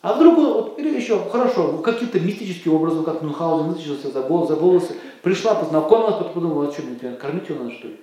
А 0.00 0.14
вдруг, 0.14 0.36
вот, 0.36 0.78
или 0.78 0.96
еще, 0.96 1.22
хорошо, 1.30 1.76
каким-то 1.78 2.20
мистическим 2.20 2.72
образом, 2.72 3.04
как 3.04 3.20
Мюнхгаузен 3.20 3.68
вытащился 3.68 4.10
за, 4.10 4.22
волосы, 4.22 4.96
пришла, 5.22 5.56
познакомилась, 5.56 6.16
потом 6.16 6.32
подумала, 6.32 6.68
а 6.68 6.72
что, 6.72 6.82
мне 6.84 7.16
кормить 7.16 7.50
его 7.50 7.64
надо, 7.64 7.74
что 7.74 7.88
ли? 7.88 8.00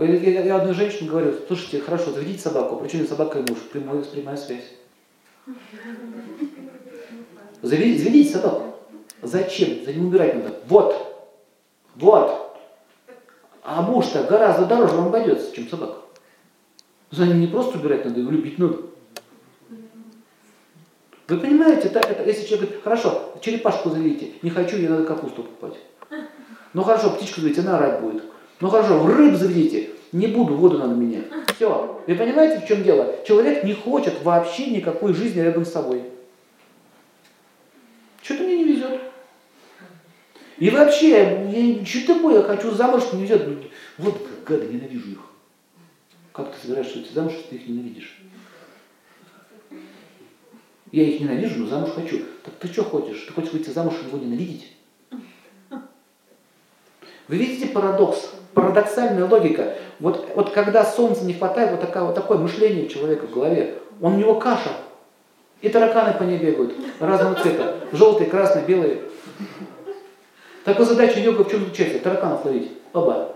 Я, 0.00 0.56
одной 0.56 0.72
женщине 0.72 1.10
говорю, 1.10 1.34
слушайте, 1.46 1.80
хорошо, 1.80 2.12
заведите 2.12 2.40
собаку, 2.40 2.76
причем 2.76 3.06
собака 3.06 3.38
и 3.38 3.42
муж, 3.42 3.58
прямая, 3.70 4.02
прямая 4.02 4.36
связь. 4.38 4.64
Заведите, 7.60 8.04
заведите 8.04 8.38
собаку. 8.38 8.76
Зачем? 9.20 9.84
За 9.84 9.92
ним 9.92 10.06
убирать 10.06 10.36
надо. 10.36 10.54
Вот, 10.68 11.36
вот. 11.96 12.56
А 13.62 13.82
муж-то 13.82 14.24
гораздо 14.24 14.64
дороже 14.64 14.94
вам 14.94 15.08
обойдется, 15.08 15.54
чем 15.54 15.68
собака. 15.68 15.98
За 17.10 17.26
ним 17.26 17.40
не 17.40 17.46
просто 17.46 17.78
убирать 17.78 18.06
надо, 18.06 18.20
его 18.20 18.30
любить 18.30 18.58
надо. 18.58 18.78
Вы 21.28 21.38
понимаете, 21.38 21.88
это, 21.88 22.00
это, 22.00 22.24
если 22.24 22.46
человек 22.46 22.68
говорит, 22.68 22.84
хорошо, 22.84 23.34
черепашку 23.42 23.90
заведите, 23.90 24.32
не 24.40 24.48
хочу, 24.48 24.76
ей 24.76 24.88
надо 24.88 25.04
капусту 25.04 25.42
покупать. 25.42 25.78
Ну 26.72 26.82
хорошо, 26.84 27.10
птичку 27.10 27.42
заведите, 27.42 27.60
она 27.60 27.76
орать 27.76 28.00
будет. 28.00 28.29
Ну 28.60 28.68
хорошо, 28.68 29.06
рыб 29.06 29.36
заведите, 29.36 29.90
не 30.12 30.26
буду, 30.26 30.54
воду 30.54 30.78
надо 30.78 30.94
менять. 30.94 31.26
Все. 31.56 32.02
Вы 32.06 32.14
понимаете, 32.14 32.64
в 32.64 32.68
чем 32.68 32.82
дело? 32.82 33.16
Человек 33.26 33.64
не 33.64 33.72
хочет 33.72 34.22
вообще 34.22 34.66
никакой 34.66 35.14
жизни 35.14 35.40
рядом 35.40 35.64
с 35.64 35.72
собой. 35.72 36.02
Что-то 38.22 38.42
мне 38.42 38.58
не 38.58 38.64
везет. 38.64 39.00
И 40.58 40.68
вообще, 40.68 41.78
я, 41.78 41.84
что 41.86 42.14
такое, 42.14 42.36
я 42.36 42.42
хочу 42.42 42.70
замуж, 42.72 43.04
не 43.14 43.22
везет. 43.22 43.48
Вот 43.96 44.20
гады, 44.46 44.66
ненавижу 44.66 45.12
их. 45.12 45.20
Как 46.32 46.54
ты 46.54 46.60
собираешься 46.60 46.98
выйти 46.98 47.12
замуж, 47.12 47.32
если 47.32 47.48
ты 47.48 47.56
их 47.56 47.68
ненавидишь? 47.68 48.20
Я 50.92 51.04
их 51.04 51.20
ненавижу, 51.20 51.60
но 51.60 51.66
замуж 51.66 51.90
хочу. 51.94 52.24
Так 52.44 52.54
ты 52.54 52.68
что 52.68 52.84
хочешь? 52.84 53.24
Ты 53.26 53.32
хочешь 53.32 53.52
выйти 53.52 53.70
замуж 53.70 53.94
и 54.02 54.06
его 54.06 54.18
ненавидеть? 54.18 54.72
Вы 57.28 57.36
видите 57.36 57.68
парадокс? 57.68 58.39
Парадоксальная 58.54 59.26
логика. 59.26 59.74
Вот, 60.00 60.28
вот 60.34 60.50
когда 60.50 60.84
солнца 60.84 61.24
не 61.24 61.34
хватает, 61.34 61.70
вот, 61.70 61.80
такая, 61.80 62.04
вот 62.04 62.14
такое 62.14 62.38
мышление 62.38 62.86
у 62.86 62.88
человека 62.88 63.26
в 63.26 63.32
голове, 63.32 63.74
он 64.00 64.14
у 64.14 64.16
него 64.16 64.34
каша. 64.34 64.70
И 65.60 65.68
тараканы 65.68 66.14
по 66.14 66.22
ней 66.22 66.38
бегают 66.38 66.72
разного 67.00 67.34
цвета. 67.34 67.76
Желтые, 67.92 68.30
красные, 68.30 68.64
белые. 68.64 69.02
Такая 70.64 70.86
задача 70.86 71.20
йога 71.20 71.44
в 71.44 71.50
чем 71.50 71.60
заключается? 71.60 71.98
Тараканов 72.00 72.44
ловить. 72.44 72.72
Оба. 72.92 73.32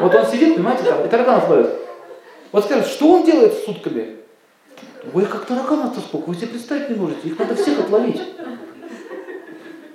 Вот 0.00 0.14
он 0.14 0.26
сидит, 0.26 0.56
понимаете, 0.56 0.84
там, 0.84 1.04
и 1.04 1.08
тараканов 1.08 1.48
ловит. 1.48 1.70
Вот 2.50 2.64
скажет, 2.64 2.86
что 2.86 3.12
он 3.12 3.24
делает 3.24 3.54
с 3.54 3.64
сутками? 3.64 4.16
Ой, 5.14 5.24
как 5.26 5.46
тараканов-то 5.46 6.00
сколько, 6.00 6.28
вы 6.28 6.34
себе 6.34 6.48
представить 6.48 6.90
не 6.90 6.96
можете. 6.96 7.28
Их 7.28 7.38
надо 7.38 7.54
всех 7.54 7.80
отловить. 7.80 8.20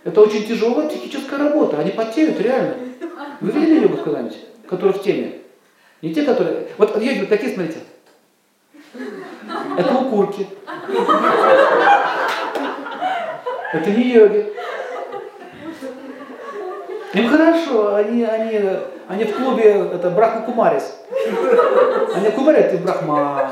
Это 0.04 0.22
очень 0.22 0.48
тяжелая 0.48 0.90
психическая 0.90 1.40
работа. 1.40 1.80
Они 1.80 1.92
потеют 1.92 2.40
реально. 2.40 2.76
Вы 3.40 3.52
видели 3.52 3.82
йогу 3.82 3.98
когда-нибудь, 3.98 4.38
которые 4.68 4.94
в 4.94 5.04
теме? 5.04 5.40
Не 6.02 6.14
те, 6.14 6.24
которые... 6.24 6.68
Вот 6.78 6.96
йоги 7.02 7.20
вот 7.20 7.30
такие, 7.30 7.54
смотрите. 7.54 7.80
Это 9.78 9.94
укурки. 9.96 10.48
Это 13.74 13.92
не 13.92 14.12
йоги. 14.12 14.54
Им 17.14 17.30
хорошо, 17.30 17.96
они, 17.96 18.24
они, 18.24 18.62
они 19.08 19.24
в 19.24 19.36
клубе, 19.36 19.64
это 19.94 20.10
Брахма 20.10 20.42
Кумарис. 20.42 21.00
Они 22.14 22.30
кумарят 22.32 22.74
и 22.74 22.78
Брахма. 22.78 23.52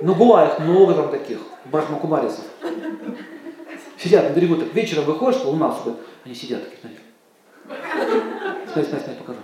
Ну, 0.00 0.14
Гуа 0.14 0.46
их 0.46 0.58
много 0.58 0.94
там 0.94 1.10
таких, 1.10 1.38
Брахма 1.66 1.98
Кумарисов. 1.98 2.44
Сидят 3.98 4.28
на 4.28 4.34
берегу, 4.34 4.56
так 4.56 4.72
вечером 4.74 5.04
выходишь, 5.04 5.42
луна 5.44 5.70
всходит, 5.70 5.98
они 6.24 6.34
сидят 6.34 6.64
такие, 6.64 6.78
смотри. 6.80 6.98
Смотри, 8.76 8.90
смотри, 8.90 9.06
смотри, 9.06 9.24
покажу. 9.24 9.40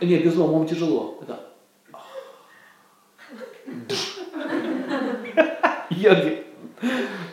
Нет, 0.00 0.24
без 0.24 0.36
лома, 0.36 0.58
вам 0.58 0.66
тяжело. 0.66 1.22
Это... 1.22 1.38
Йоги 5.90 6.46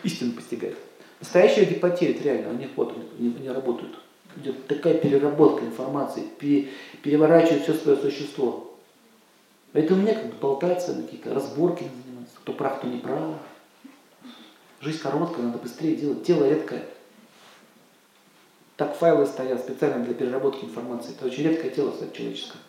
истину 0.04 0.34
постигают. 0.34 0.78
Настоящие 1.20 1.66
йоги 1.66 1.80
потеют 1.80 2.22
реально, 2.22 2.52
они 2.52 2.70
вот, 2.76 2.96
они, 3.18 3.36
они 3.40 3.50
работают. 3.50 3.98
идет 4.38 4.68
такая 4.68 5.00
переработка 5.00 5.66
информации, 5.66 6.22
переворачивает 7.02 7.64
все 7.64 7.74
свое 7.74 7.98
существо. 7.98 8.76
Поэтому 9.74 10.04
мне 10.04 10.14
как 10.14 10.28
бы 10.28 10.34
болтаться, 10.34 10.94
какие-то 10.94 11.34
разборки 11.34 11.84
заниматься, 11.84 12.36
кто 12.44 12.54
прав, 12.54 12.78
кто 12.78 12.88
не 12.88 13.00
прав. 13.00 13.38
Жизнь 14.86 15.00
короткая, 15.00 15.48
надо 15.48 15.58
быстрее 15.58 15.96
делать, 15.96 16.24
тело 16.24 16.48
редкое. 16.48 16.86
Так 18.78 18.96
файлы 18.96 19.26
стоят 19.26 19.60
специально 19.60 20.06
для 20.06 20.14
переработки 20.14 20.64
информации. 20.64 21.12
Это 21.16 21.26
очень 21.26 21.44
редкое 21.44 21.72
тело, 21.72 21.90
кстати, 21.90 22.16
человеческое. 22.16 22.60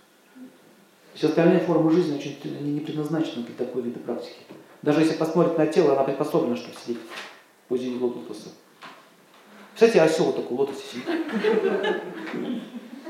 Все 1.13 1.27
остальные 1.27 1.61
формы 1.61 1.91
жизни 1.91 2.17
очень 2.17 2.39
не 2.63 2.81
предназначены 2.81 3.45
для 3.45 3.55
такой 3.55 3.83
вида 3.83 4.01
практики. 4.01 4.39
Даже 4.81 5.01
если 5.01 5.17
посмотреть 5.17 5.59
на 5.59 5.67
тело, 5.67 5.93
она 5.93 6.05
приспособлена, 6.05 6.57
чтобы 6.57 6.75
сидеть 6.79 6.99
в 7.01 7.69
позе 7.69 7.91
лотоса. 7.91 8.49
Кстати, 9.75 9.99
осел 9.99 10.33
такой 10.33 10.57
в 10.57 10.61
лотосе 10.61 10.83
сидит. 10.91 11.07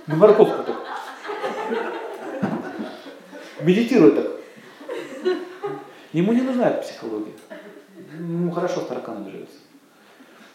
На 0.09 0.17
морковку 0.17 0.65
так. 0.65 0.77
Медитирует 3.61 4.17
так. 4.17 5.37
Ему 6.13 6.33
не 6.33 6.41
нужна 6.41 6.71
психология. 6.73 7.35
Ему 8.19 8.51
хорошо 8.51 8.81
с 8.81 8.87
тараканами 8.87 9.31
живется. 9.31 9.57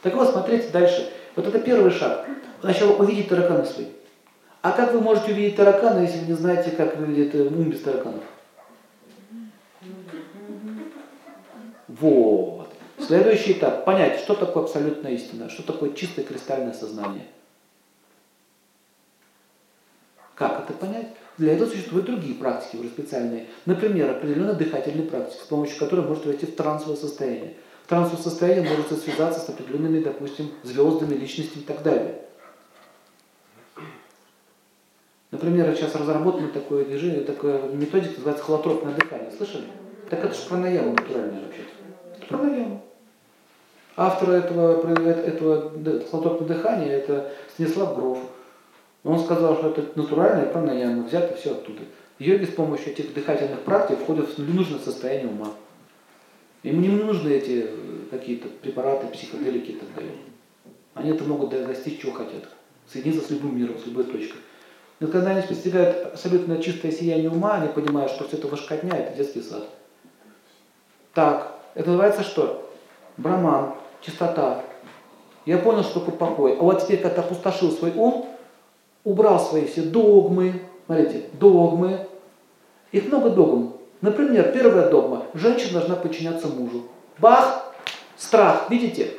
Так 0.02 0.16
вот, 0.16 0.30
смотрите 0.30 0.70
дальше. 0.70 1.12
Вот 1.36 1.48
это 1.48 1.60
первый 1.60 1.92
шаг. 1.92 2.26
Сначала 2.62 2.96
увидеть 2.96 3.30
тараканы 3.30 3.66
свои. 3.66 3.88
А 4.62 4.72
как 4.72 4.94
вы 4.94 5.02
можете 5.02 5.32
увидеть 5.32 5.56
таракана, 5.56 6.00
если 6.00 6.20
вы 6.20 6.28
не 6.28 6.34
знаете, 6.34 6.72
как 6.72 6.98
выглядит 6.98 7.34
э, 7.34 7.44
ум 7.44 7.70
без 7.70 7.82
тараканов? 7.82 8.24
Вот. 11.88 12.72
Следующий 13.00 13.54
этап. 13.54 13.86
Понять, 13.86 14.20
что 14.20 14.36
такое 14.36 14.64
абсолютная 14.64 15.12
истина, 15.14 15.50
что 15.50 15.64
такое 15.64 15.94
чистое 15.94 16.24
кристальное 16.24 16.74
сознание. 16.74 17.26
Как 20.36 20.62
это 20.62 20.74
понять? 20.74 21.01
Для 21.42 21.54
этого 21.54 21.68
существуют 21.68 22.06
другие 22.06 22.36
практики 22.36 22.76
уже 22.76 22.90
специальные. 22.90 23.48
Например, 23.66 24.12
определенные 24.12 24.54
дыхательные 24.54 25.08
практики, 25.10 25.42
с 25.42 25.48
помощью 25.48 25.80
которой 25.80 26.06
может 26.06 26.24
войти 26.28 26.46
в 26.46 26.56
трансовое 26.56 26.96
состояние. 26.96 27.56
В 27.84 27.90
трансовое 27.90 28.22
состояние 28.22 28.70
может 28.70 29.04
связаться 29.04 29.40
с 29.40 29.50
определенными, 29.50 30.04
допустим, 30.04 30.52
звездами, 30.62 31.16
личностями 31.16 31.64
и 31.64 31.66
так 31.66 31.82
далее. 31.82 32.22
Например, 35.32 35.76
сейчас 35.76 35.96
разработано 35.96 36.50
такое 36.50 36.86
движение, 36.86 37.22
такая 37.22 37.64
методика, 37.70 38.14
называется 38.18 38.44
холотропное 38.44 38.94
дыхание. 38.94 39.32
Слышали? 39.36 39.66
Так 40.12 40.24
это 40.24 40.36
же 40.36 40.48
пранаяма 40.48 40.92
натуральная 40.92 41.42
вообще-то. 41.42 42.28
Пранаяма. 42.28 42.82
Автор 43.98 44.30
этого, 44.30 44.94
этого 44.94 45.72
холотропного 46.12 46.54
дыхания 46.54 46.92
это 46.92 47.32
Станислав 47.56 47.96
Гров. 47.96 48.20
Он 49.04 49.20
сказал, 49.20 49.58
что 49.58 49.70
это 49.70 50.00
натуральное 50.00 50.46
пранаяма, 50.46 51.04
взято 51.04 51.36
все 51.36 51.52
оттуда. 51.52 51.82
Йоги 52.20 52.46
с 52.46 52.54
помощью 52.54 52.92
этих 52.92 53.14
дыхательных 53.14 53.62
практик 53.62 53.98
входят 53.98 54.38
в 54.38 54.56
нужное 54.56 54.80
состояние 54.80 55.28
ума. 55.28 55.54
Им 56.62 56.82
не 56.82 56.90
нужны 56.90 57.30
эти 57.30 57.66
э, 57.68 57.76
какие-то 58.12 58.48
препараты, 58.48 59.08
психоделики 59.08 59.72
и 59.72 59.76
так 59.78 59.94
далее. 59.96 60.14
Они 60.94 61.10
это 61.10 61.24
могут 61.24 61.50
достичь, 61.50 62.02
чего 62.02 62.12
хотят. 62.12 62.44
Соединиться 62.88 63.26
с 63.26 63.32
любым 63.32 63.58
миром, 63.58 63.80
с 63.80 63.88
любой 63.88 64.04
точкой. 64.04 64.38
Но 65.00 65.08
когда 65.08 65.32
они 65.32 65.42
постигают 65.42 66.14
абсолютно 66.14 66.62
чистое 66.62 66.92
сияние 66.92 67.32
ума, 67.32 67.56
они 67.56 67.70
понимают, 67.70 68.12
что 68.12 68.28
все 68.28 68.38
это 68.38 68.48
вошкотня, 68.48 68.94
это 68.94 69.18
детский 69.18 69.42
сад. 69.42 69.68
Так, 71.16 71.60
это 71.74 71.90
называется 71.90 72.22
что? 72.22 72.72
Браман, 73.18 73.74
чистота. 74.02 74.64
Я 75.48 75.58
понял, 75.58 75.84
что 75.84 76.02
такое 76.02 76.16
покой. 76.16 76.58
А 76.60 76.62
вот 76.62 76.84
теперь, 76.84 77.02
когда 77.02 77.22
опустошил 77.22 77.72
свой 77.72 77.94
ум, 77.96 78.28
убрал 79.04 79.40
свои 79.40 79.66
все 79.66 79.82
догмы, 79.82 80.62
смотрите, 80.86 81.26
догмы. 81.34 82.08
Их 82.92 83.06
много 83.06 83.30
догм. 83.30 83.74
Например, 84.02 84.52
первая 84.52 84.90
догма. 84.90 85.26
Женщина 85.34 85.80
должна 85.80 85.96
подчиняться 85.96 86.48
мужу. 86.48 86.84
Бах! 87.20 87.74
Страх, 88.18 88.70
видите? 88.70 89.14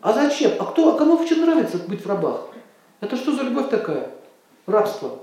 А 0.00 0.12
зачем? 0.12 0.52
А 0.58 0.64
кто, 0.64 0.94
а 0.94 0.98
кому 0.98 1.16
вообще 1.16 1.36
нравится 1.36 1.78
быть 1.78 2.04
в 2.04 2.08
рабах? 2.08 2.48
Это 3.00 3.16
что 3.16 3.32
за 3.32 3.42
любовь 3.42 3.68
такая? 3.68 4.10
Рабство. 4.66 5.18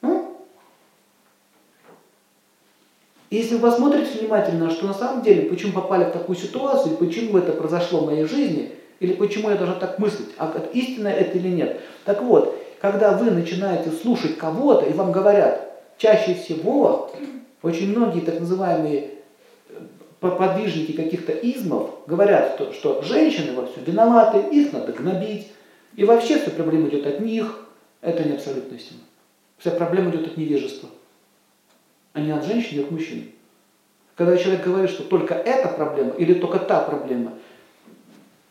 Ну? 0.00 0.38
Если 3.30 3.56
вы 3.56 3.70
посмотрите 3.70 4.18
внимательно, 4.18 4.70
что 4.70 4.86
на 4.86 4.94
самом 4.94 5.22
деле, 5.22 5.48
почему 5.48 5.72
попали 5.72 6.04
в 6.04 6.12
такую 6.12 6.36
ситуацию, 6.36 6.96
почему 6.96 7.38
это 7.38 7.52
произошло 7.52 8.00
в 8.00 8.06
моей 8.06 8.24
жизни, 8.24 8.72
или 9.00 9.12
почему 9.12 9.50
я 9.50 9.56
должна 9.56 9.76
так 9.76 9.98
мыслить, 9.98 10.28
а 10.38 10.52
истинно 10.72 11.08
это 11.08 11.38
или 11.38 11.48
нет. 11.48 11.80
Так 12.04 12.22
вот, 12.22 12.60
когда 12.80 13.16
вы 13.16 13.30
начинаете 13.30 13.90
слушать 13.90 14.36
кого-то, 14.36 14.86
и 14.86 14.92
вам 14.92 15.12
говорят, 15.12 15.82
чаще 15.98 16.34
всего 16.34 17.10
очень 17.62 17.90
многие 17.90 18.20
так 18.20 18.40
называемые 18.40 19.10
э, 19.70 19.80
подвижники 20.20 20.92
каких-то 20.92 21.32
измов 21.32 21.90
говорят, 22.06 22.54
что, 22.54 22.72
что 22.72 23.02
женщины 23.02 23.54
во 23.54 23.66
всем 23.66 23.84
виноваты, 23.84 24.38
их 24.54 24.72
надо 24.72 24.92
гнобить, 24.92 25.48
и 25.96 26.04
вообще 26.04 26.38
вся 26.38 26.50
проблема 26.50 26.88
идет 26.88 27.06
от 27.06 27.20
них, 27.20 27.66
это 28.00 28.22
не 28.24 28.34
абсолютная 28.34 28.78
истина. 28.78 29.00
Вся 29.58 29.70
проблема 29.70 30.10
идет 30.10 30.26
от 30.26 30.36
невежества, 30.36 30.90
а 32.12 32.20
не 32.20 32.32
от 32.32 32.44
женщин 32.44 32.78
и 32.78 32.82
от 32.82 32.90
мужчин. 32.90 33.30
Когда 34.16 34.36
человек 34.36 34.64
говорит, 34.64 34.90
что 34.90 35.02
только 35.04 35.34
эта 35.34 35.68
проблема 35.68 36.10
или 36.18 36.34
только 36.34 36.58
та 36.58 36.80
проблема, 36.80 37.32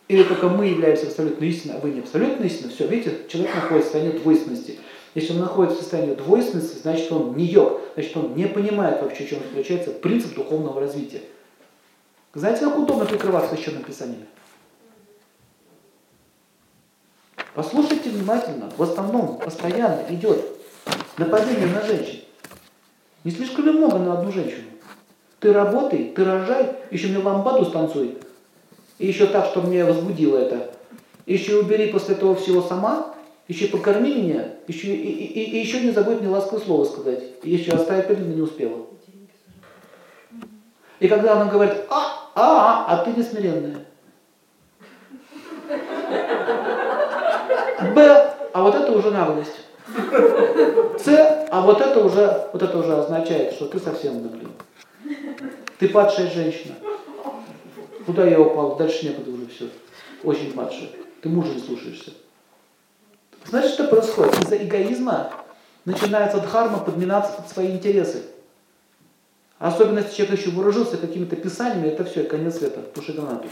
или 0.07 0.23
только 0.23 0.49
мы 0.49 0.67
являемся 0.67 1.07
абсолютной 1.07 1.49
истиной, 1.49 1.77
а 1.77 1.79
вы 1.79 1.91
не 1.91 2.01
абсолютной 2.01 2.47
истиной, 2.47 2.73
все, 2.73 2.87
видите, 2.87 3.17
человек 3.29 3.55
находится 3.55 3.89
в 3.89 3.93
состоянии 3.93 4.17
двойственности. 4.17 4.79
Если 5.15 5.33
он 5.33 5.39
находится 5.39 5.77
в 5.77 5.81
состоянии 5.81 6.15
двойственности, 6.15 6.81
значит 6.81 7.11
он 7.11 7.35
не 7.37 7.45
йог, 7.45 7.81
значит 7.93 8.17
он 8.17 8.35
не 8.35 8.45
понимает 8.47 9.01
вообще, 9.01 9.25
в 9.25 9.29
чем 9.29 9.39
заключается 9.39 9.91
принцип 9.91 10.35
духовного 10.35 10.81
развития. 10.81 11.21
Знаете, 12.33 12.61
как 12.61 12.79
удобно 12.79 13.05
прикрываться 13.05 13.53
священным 13.53 13.83
писанием? 13.83 14.25
Послушайте 17.53 18.09
внимательно. 18.09 18.71
В 18.75 18.81
основном 18.81 19.37
постоянно 19.37 20.03
идет 20.09 20.43
нападение 21.17 21.67
на 21.67 21.81
женщин. 21.83 22.21
Не 23.23 23.31
слишком 23.31 23.65
ли 23.65 23.71
много 23.71 23.99
на 23.99 24.13
одну 24.13 24.31
женщину? 24.31 24.69
Ты 25.39 25.53
работай, 25.53 26.11
ты 26.15 26.25
рожай, 26.25 26.75
еще 26.89 27.07
мне 27.07 27.19
ламбаду 27.19 27.65
станцуй. 27.65 28.17
И 29.03 29.07
еще 29.07 29.25
так, 29.25 29.47
что 29.47 29.59
мне 29.59 29.83
возбудило 29.83 30.37
это. 30.37 30.71
Еще 31.25 31.59
убери 31.59 31.91
после 31.91 32.15
этого 32.15 32.35
всего 32.35 32.61
сама, 32.61 33.13
еще 33.49 33.67
покорми 33.67 34.13
меня, 34.15 34.53
еще, 34.65 34.95
и, 34.95 35.11
и, 35.25 35.57
и 35.57 35.59
еще 35.59 35.81
не 35.81 35.91
забудь 35.91 36.21
мне 36.21 36.29
ласковое 36.29 36.63
слово 36.63 36.85
сказать. 36.85 37.21
И 37.43 37.49
еще 37.49 37.73
оставить 37.73 38.07
пыльно 38.07 38.33
не 38.33 38.41
успела. 38.41 38.85
И 41.01 41.09
когда 41.09 41.33
она 41.33 41.51
говорит, 41.51 41.79
а, 41.89 42.29
а, 42.33 42.85
а 42.87 43.03
ты 43.03 43.09
не. 43.11 43.77
Б, 47.93 48.33
а 48.53 48.61
вот 48.61 48.73
это 48.73 48.89
уже 48.93 49.11
наглость. 49.11 49.59
С, 50.97 51.47
а 51.51 51.59
вот 51.59 51.81
это 51.81 51.99
уже, 51.99 52.47
вот 52.53 52.63
это 52.63 52.77
уже 52.77 52.95
означает, 52.95 53.51
что 53.51 53.65
ты 53.65 53.81
совсем 53.81 54.23
наглый. 54.23 54.47
Ты 55.77 55.89
падшая 55.89 56.31
женщина. 56.31 56.75
Куда 58.05 58.25
я 58.27 58.39
упал? 58.39 58.75
Дальше 58.75 59.05
некуда 59.05 59.31
уже 59.31 59.47
все. 59.47 59.69
Очень 60.23 60.53
падшая. 60.53 60.89
Ты 61.21 61.29
мужа 61.29 61.53
не 61.53 61.59
слушаешься. 61.59 62.11
Знаешь, 63.45 63.71
что 63.71 63.87
происходит? 63.87 64.41
Из-за 64.43 64.57
эгоизма 64.57 65.31
начинается 65.85 66.39
дхарма 66.39 66.79
подминаться 66.79 67.33
под 67.33 67.49
свои 67.49 67.71
интересы. 67.71 68.23
Особенно 69.59 69.99
если 69.99 70.15
человек 70.15 70.39
еще 70.39 70.51
вооружился 70.51 70.97
какими-то 70.97 71.35
писаниями, 71.35 71.87
это 71.87 72.03
все, 72.03 72.23
конец 72.23 72.57
света, 72.57 72.81
туши 72.81 73.13
гранату. 73.13 73.47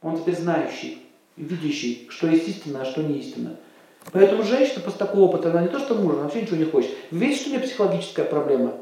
Он 0.00 0.16
теперь 0.16 0.36
знающий 0.36 1.02
видящий, 1.36 2.06
что 2.10 2.28
есть 2.28 2.48
истина, 2.48 2.82
а 2.82 2.84
что 2.84 3.02
не 3.02 3.18
истина. 3.18 3.56
Поэтому 4.12 4.42
женщина 4.42 4.80
после 4.80 4.98
такого 4.98 5.22
опыта, 5.22 5.50
она 5.50 5.62
не 5.62 5.68
то 5.68 5.78
что 5.78 5.94
мужа, 5.94 6.14
она 6.14 6.24
вообще 6.24 6.42
ничего 6.42 6.56
не 6.56 6.64
хочет. 6.64 6.90
Видите, 7.10 7.40
что 7.40 7.50
у 7.50 7.52
нее 7.52 7.62
психологическая 7.62 8.24
проблема? 8.24 8.74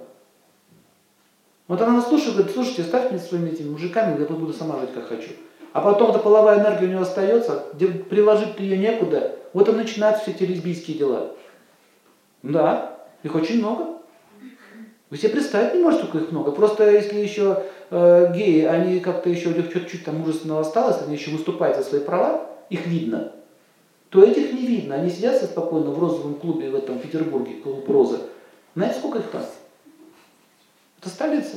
Вот 1.71 1.81
она 1.83 1.93
нас 1.93 2.09
слушает, 2.09 2.35
говорит, 2.35 2.53
слушайте, 2.53 2.83
ставьте 2.83 3.15
мне 3.15 3.21
своими 3.21 3.51
этими 3.51 3.71
мужиками, 3.71 4.19
я 4.19 4.27
буду 4.27 4.53
сама 4.53 4.81
жить, 4.81 4.93
как 4.93 5.07
хочу. 5.07 5.31
А 5.73 5.81
потом 5.81 6.11
эта 6.11 6.19
половая 6.19 6.59
энергия 6.59 6.87
у 6.87 6.89
нее 6.89 6.99
остается, 6.99 7.67
где 7.75 7.87
приложить 7.87 8.59
ее 8.59 8.77
некуда, 8.77 9.37
вот 9.53 9.69
и 9.69 9.73
начинаются 9.73 10.23
все 10.25 10.33
эти 10.33 10.43
лесбийские 10.43 10.99
дела. 10.99 11.31
Да, 12.43 12.99
их 13.23 13.33
очень 13.37 13.61
много. 13.61 14.01
Вы 15.11 15.17
себе 15.17 15.29
представить 15.29 15.75
не 15.75 15.81
можете, 15.81 16.07
сколько 16.07 16.25
их 16.25 16.33
много. 16.33 16.51
Просто 16.51 16.91
если 16.91 17.21
еще 17.21 17.63
э, 17.91 18.33
геи, 18.35 18.65
они 18.65 18.99
как-то 18.99 19.31
еще 19.31 19.51
у 19.51 19.55
них 19.55 19.73
чуть-чуть 19.73 20.05
там 20.05 20.17
мужественного 20.17 20.63
осталось, 20.63 21.01
они 21.07 21.15
еще 21.15 21.31
выступают 21.31 21.77
за 21.77 21.85
свои 21.85 22.01
права, 22.01 22.51
их 22.69 22.85
видно, 22.89 23.31
то 24.09 24.25
этих 24.25 24.53
не 24.55 24.67
видно. 24.67 24.97
Они 24.97 25.09
сидят 25.09 25.41
спокойно 25.41 25.93
в 25.93 26.01
розовом 26.01 26.35
клубе 26.35 26.69
в 26.69 26.75
этом 26.75 26.99
Петербурге, 26.99 27.61
клуб 27.63 27.89
Розы. 27.89 28.19
Знаете, 28.75 28.99
сколько 28.99 29.21
их 29.21 29.31
там? 29.31 29.43
Это 31.01 31.09
столица. 31.09 31.57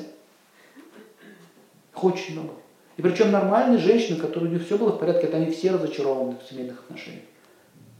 Их 1.93 2.03
очень 2.03 2.39
много. 2.39 2.53
И 2.95 3.01
причем 3.01 3.31
нормальные 3.31 3.79
женщины, 3.79 4.19
которые 4.19 4.49
у 4.49 4.53
них 4.53 4.65
все 4.65 4.77
было 4.77 4.91
в 4.91 4.99
порядке, 4.99 5.27
это 5.27 5.37
они 5.37 5.51
все 5.51 5.71
разочарованы 5.71 6.37
в 6.37 6.49
семейных 6.49 6.79
отношениях. 6.79 7.25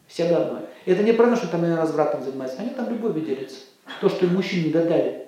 Все 0.07 0.29
до. 0.29 0.61
И 0.85 0.91
это 0.91 1.03
не 1.03 1.11
правда, 1.11 1.35
что 1.35 1.47
там 1.47 1.63
они 1.63 1.75
развратом 1.75 2.23
занимаются. 2.23 2.61
Они 2.61 2.69
там 2.69 2.89
любовью 2.89 3.25
делятся. 3.25 3.59
То, 3.99 4.09
что 4.09 4.25
им 4.25 4.35
мужчине 4.35 4.65
не 4.65 4.71
додали. 4.71 5.27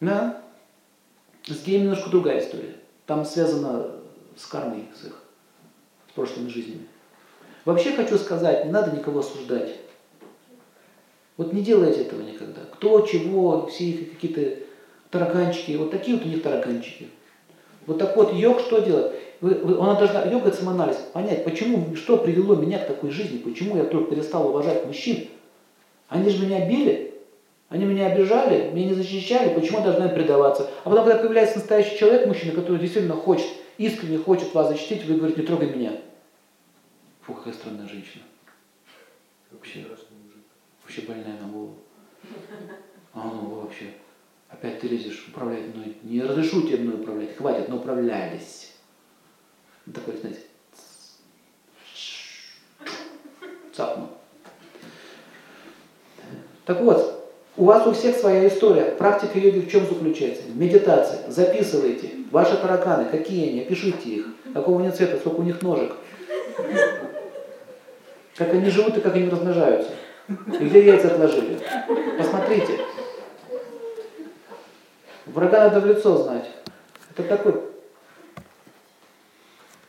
Да? 0.00 0.42
С 1.46 1.64
геями 1.64 1.84
немножко 1.84 2.10
другая 2.10 2.40
история. 2.40 2.74
Там 3.06 3.24
связано 3.24 3.92
с 4.36 4.46
кармой 4.46 4.88
с 5.00 5.06
их, 5.06 5.22
с 6.08 6.12
прошлыми 6.12 6.48
жизнями. 6.48 6.86
Вообще 7.64 7.92
хочу 7.92 8.18
сказать, 8.18 8.64
не 8.64 8.72
надо 8.72 8.96
никого 8.96 9.20
осуждать. 9.20 9.76
Вот 11.36 11.52
не 11.52 11.62
делайте 11.62 12.02
этого 12.02 12.22
никогда. 12.22 12.60
Кто, 12.72 13.00
чего, 13.06 13.66
все 13.66 13.92
какие-то 13.92 14.62
тараканчики, 15.10 15.76
вот 15.76 15.90
такие 15.90 16.16
вот 16.16 16.26
у 16.26 16.28
них 16.28 16.42
тараканчики. 16.42 17.08
Вот 17.86 17.98
так 17.98 18.16
вот, 18.16 18.32
йог 18.34 18.60
что 18.60 18.80
делает? 18.80 19.12
Вы, 19.40 19.54
вы, 19.54 19.74
она 19.74 19.96
должна, 19.96 20.24
йога 20.24 20.48
это 20.48 20.58
самоанализ, 20.58 20.96
понять, 21.12 21.42
почему, 21.42 21.96
что 21.96 22.16
привело 22.16 22.54
меня 22.54 22.78
к 22.78 22.86
такой 22.86 23.10
жизни, 23.10 23.38
почему 23.38 23.76
я 23.76 23.82
вдруг 23.82 24.08
перестал 24.08 24.48
уважать 24.48 24.86
мужчин. 24.86 25.26
Они 26.08 26.30
же 26.30 26.46
меня 26.46 26.68
били, 26.68 27.14
они 27.68 27.84
меня 27.84 28.06
обижали, 28.06 28.70
меня 28.70 28.90
не 28.90 28.94
защищали, 28.94 29.52
почему 29.52 29.78
я 29.78 29.84
должна 29.84 30.06
им 30.06 30.14
предаваться? 30.14 30.70
А 30.84 30.90
потом, 30.90 31.06
когда 31.06 31.18
появляется 31.18 31.56
настоящий 31.56 31.98
человек, 31.98 32.26
мужчина, 32.28 32.52
который 32.52 32.78
действительно 32.78 33.16
хочет, 33.16 33.48
искренне 33.78 34.18
хочет 34.18 34.54
вас 34.54 34.68
защитить, 34.68 35.04
вы 35.06 35.16
говорите, 35.16 35.40
не 35.40 35.46
трогай 35.46 35.70
меня. 35.70 35.92
Фу, 37.22 37.34
какая 37.34 37.54
странная 37.54 37.88
женщина. 37.88 38.22
Вообще, 39.50 39.84
вообще 40.92 41.08
больная 41.08 41.40
на 41.40 41.48
голову. 41.48 41.76
А 43.14 43.24
ну 43.24 43.60
вообще, 43.60 43.92
опять 44.48 44.80
ты 44.80 44.88
лезешь 44.88 45.26
управлять 45.28 45.74
мной. 45.74 45.96
Не 46.02 46.20
разрешу 46.22 46.62
тебе 46.62 46.78
мной 46.78 47.00
управлять, 47.00 47.36
хватит, 47.36 47.68
но 47.68 47.76
управлялись. 47.76 48.72
Такой, 49.92 50.16
знаете, 50.16 50.40
цапнул. 53.72 54.08
Так 56.66 56.80
вот, 56.82 57.32
у 57.56 57.64
вас 57.64 57.86
у 57.86 57.92
всех 57.92 58.16
своя 58.16 58.46
история. 58.46 58.92
Практика 58.92 59.38
йоги 59.38 59.60
в 59.60 59.70
чем 59.70 59.86
заключается? 59.86 60.42
Медитация. 60.54 61.30
Записывайте. 61.30 62.10
Ваши 62.30 62.56
тараканы, 62.56 63.06
какие 63.06 63.48
они, 63.48 63.60
опишите 63.62 64.08
их. 64.08 64.26
Какого 64.54 64.80
они 64.80 64.90
цвета, 64.90 65.16
сколько 65.16 65.40
у 65.40 65.42
них 65.42 65.60
ножек. 65.62 65.96
Как 68.36 68.52
они 68.54 68.70
живут 68.70 68.96
и 68.96 69.00
как 69.00 69.16
они 69.16 69.28
размножаются. 69.28 69.90
И 70.60 70.64
где 70.64 70.86
яйца 70.86 71.08
отложили. 71.08 71.58
Посмотрите. 72.18 72.80
Врага 75.26 75.60
надо 75.64 75.80
в 75.80 75.86
лицо 75.86 76.16
знать. 76.16 76.50
Это 77.10 77.28
такой... 77.28 77.54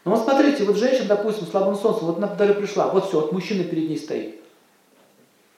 Ну 0.06 0.12
вот 0.12 0.23
смотрите, 0.23 0.65
вот 0.65 0.75
женщина, 0.75 1.08
допустим, 1.08 1.47
слабым 1.47 1.75
солнцем, 1.75 2.08
вот 2.08 2.17
она 2.17 2.27
даже 2.27 2.53
пришла, 2.56 2.88
вот 2.89 3.08
все, 3.08 3.21
вот 3.21 3.32
мужчина 3.32 3.63
перед 3.63 3.88
ней 3.88 3.97
стоит. 3.97 4.36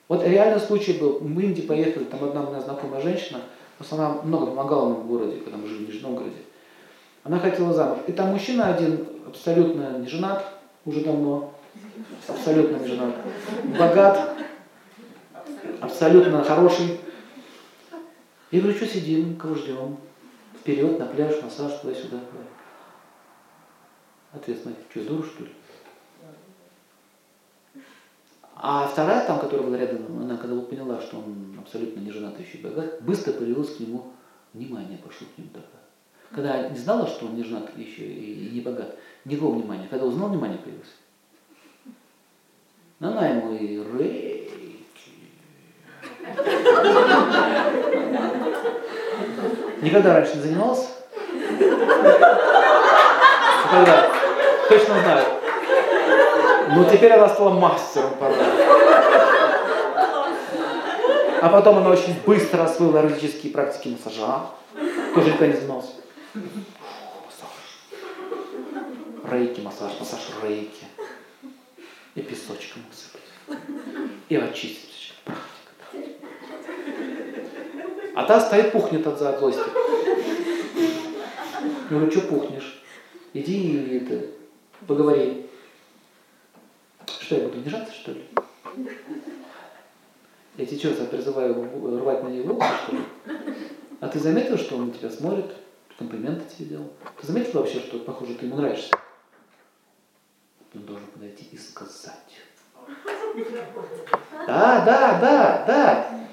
Вот 0.07 0.23
реальный 0.23 0.59
случай 0.59 0.93
был, 0.93 1.19
мы 1.19 1.41
в 1.41 1.45
Индии 1.45 1.61
поехали, 1.61 2.03
там 2.03 2.23
одна 2.23 2.43
у 2.43 2.51
меня 2.51 2.61
знакомая 2.61 3.01
женщина, 3.01 3.41
она 3.89 4.21
много 4.23 4.47
помогала 4.47 4.89
нам 4.89 5.01
в 5.01 5.07
городе, 5.07 5.37
когда 5.37 5.57
мы 5.57 5.67
жили 5.67 5.85
в 5.85 5.87
Нижнем 5.89 6.11
Новгороде. 6.11 6.35
Она 7.23 7.39
хотела 7.39 7.73
замуж. 7.73 7.99
И 8.05 8.11
там 8.11 8.27
мужчина 8.27 8.67
один, 8.67 9.07
абсолютно 9.27 9.97
не 9.97 10.07
женат, 10.07 10.45
уже 10.85 11.01
давно, 11.01 11.51
абсолютно 12.27 12.77
не 12.77 12.87
женат, 12.87 13.15
богат, 13.79 14.29
абсолютно 15.81 16.43
хороший. 16.43 16.99
Я 18.51 18.61
говорю, 18.61 18.77
что 18.77 18.87
сидим, 18.87 19.37
кого 19.37 19.55
ждем? 19.55 19.97
Вперед, 20.59 20.99
на 20.99 21.05
пляж, 21.05 21.41
массаж, 21.41 21.79
туда-сюда. 21.79 22.19
Ответ, 24.31 24.59
смотрите, 24.61 24.87
что, 24.89 25.03
дура, 25.03 25.25
что 25.25 25.43
ли? 25.43 25.49
А 28.55 28.87
вторая, 28.87 29.27
там, 29.27 29.39
которая 29.39 29.67
была 29.67 29.77
рядом, 29.77 30.21
она 30.21 30.37
когда 30.37 30.59
поняла, 30.61 31.01
что 31.01 31.17
он 31.17 31.55
абсолютно 31.59 31.99
не 31.99 32.11
женатый 32.11 32.45
еще 32.45 32.57
богат, 32.59 33.01
быстро 33.01 33.33
появилось 33.33 33.75
к 33.75 33.79
нему 33.79 34.13
внимание, 34.53 34.97
пошло 34.97 35.27
к 35.33 35.37
нему 35.37 35.49
тогда. 35.53 35.67
Когда 36.31 36.69
не 36.69 36.77
знала, 36.77 37.07
что 37.07 37.27
он 37.27 37.35
не 37.35 37.43
женат 37.43 37.77
еще 37.77 38.05
и 38.05 38.49
не 38.51 38.61
богат, 38.61 38.97
никакого 39.23 39.55
внимания. 39.55 39.87
Когда 39.89 40.05
узнал, 40.05 40.29
внимание 40.29 40.57
появилось. 40.57 40.95
Она 42.99 43.27
ему 43.27 43.53
и 43.55 43.77
рейки. 43.97 44.64
Никогда 49.81 50.13
раньше 50.15 50.35
не 50.37 50.41
занимался? 50.41 50.87
Никогда. 53.65 54.09
Точно 54.69 54.99
знаю. 54.99 55.25
Но 56.69 56.75
ну, 56.75 56.89
теперь 56.89 57.11
она 57.11 57.29
стала 57.29 57.51
мастером 57.51 58.15
порой. 58.19 58.37
А 61.41 61.49
потом 61.49 61.77
она 61.77 61.89
очень 61.89 62.19
быстро 62.25 62.63
освоила 62.63 62.99
эротические 62.99 63.53
практики 63.53 63.89
массажа. 63.89 64.47
Тоже 65.13 65.27
никогда 65.27 65.47
не 65.47 65.53
занимался. 65.53 65.91
Массаж. 66.33 67.55
Рейки, 69.31 69.61
массаж, 69.61 69.91
массаж 69.99 70.21
рейки. 70.41 70.85
И 72.15 72.21
песочком 72.21 72.81
усыпать. 72.91 73.21
И 74.29 74.35
очистить. 74.35 75.13
Практика. 75.23 75.45
А 78.15 78.23
та 78.23 78.39
стоит, 78.39 78.71
пухнет 78.71 79.05
от 79.05 79.19
злости. 79.19 79.61
Я 81.89 81.97
говорю, 81.97 82.11
что 82.11 82.21
пухнешь? 82.21 82.81
Иди 83.33 83.97
это, 83.97 84.27
поговори. 84.87 85.49
Что, 87.19 87.35
я 87.35 87.43
буду 87.43 87.59
унижаться, 87.59 87.93
что 87.93 88.13
ли? 88.13 88.25
Я 90.57 90.65
тебе 90.65 90.77
что, 90.77 91.05
призываю 91.05 91.99
рвать 91.99 92.23
на 92.23 92.29
ней 92.29 92.43
волосы, 92.43 92.69
что 92.83 92.95
ли? 92.95 93.01
А 93.99 94.07
ты 94.07 94.19
заметил, 94.19 94.57
что 94.57 94.77
он 94.77 94.87
на 94.87 94.93
тебя 94.93 95.09
смотрит, 95.09 95.51
комплименты 95.97 96.45
тебе 96.55 96.69
делал? 96.69 96.93
Ты 97.19 97.27
заметил 97.27 97.59
вообще, 97.59 97.79
что, 97.79 97.99
похоже, 97.99 98.35
ты 98.35 98.45
ему 98.45 98.55
нравишься? 98.55 98.95
Он 100.73 100.81
должен 100.83 101.07
подойти 101.07 101.49
и 101.51 101.57
сказать. 101.57 102.13
Да, 104.47 104.85
да, 104.85 105.19
да, 105.19 105.63
да. 105.67 106.25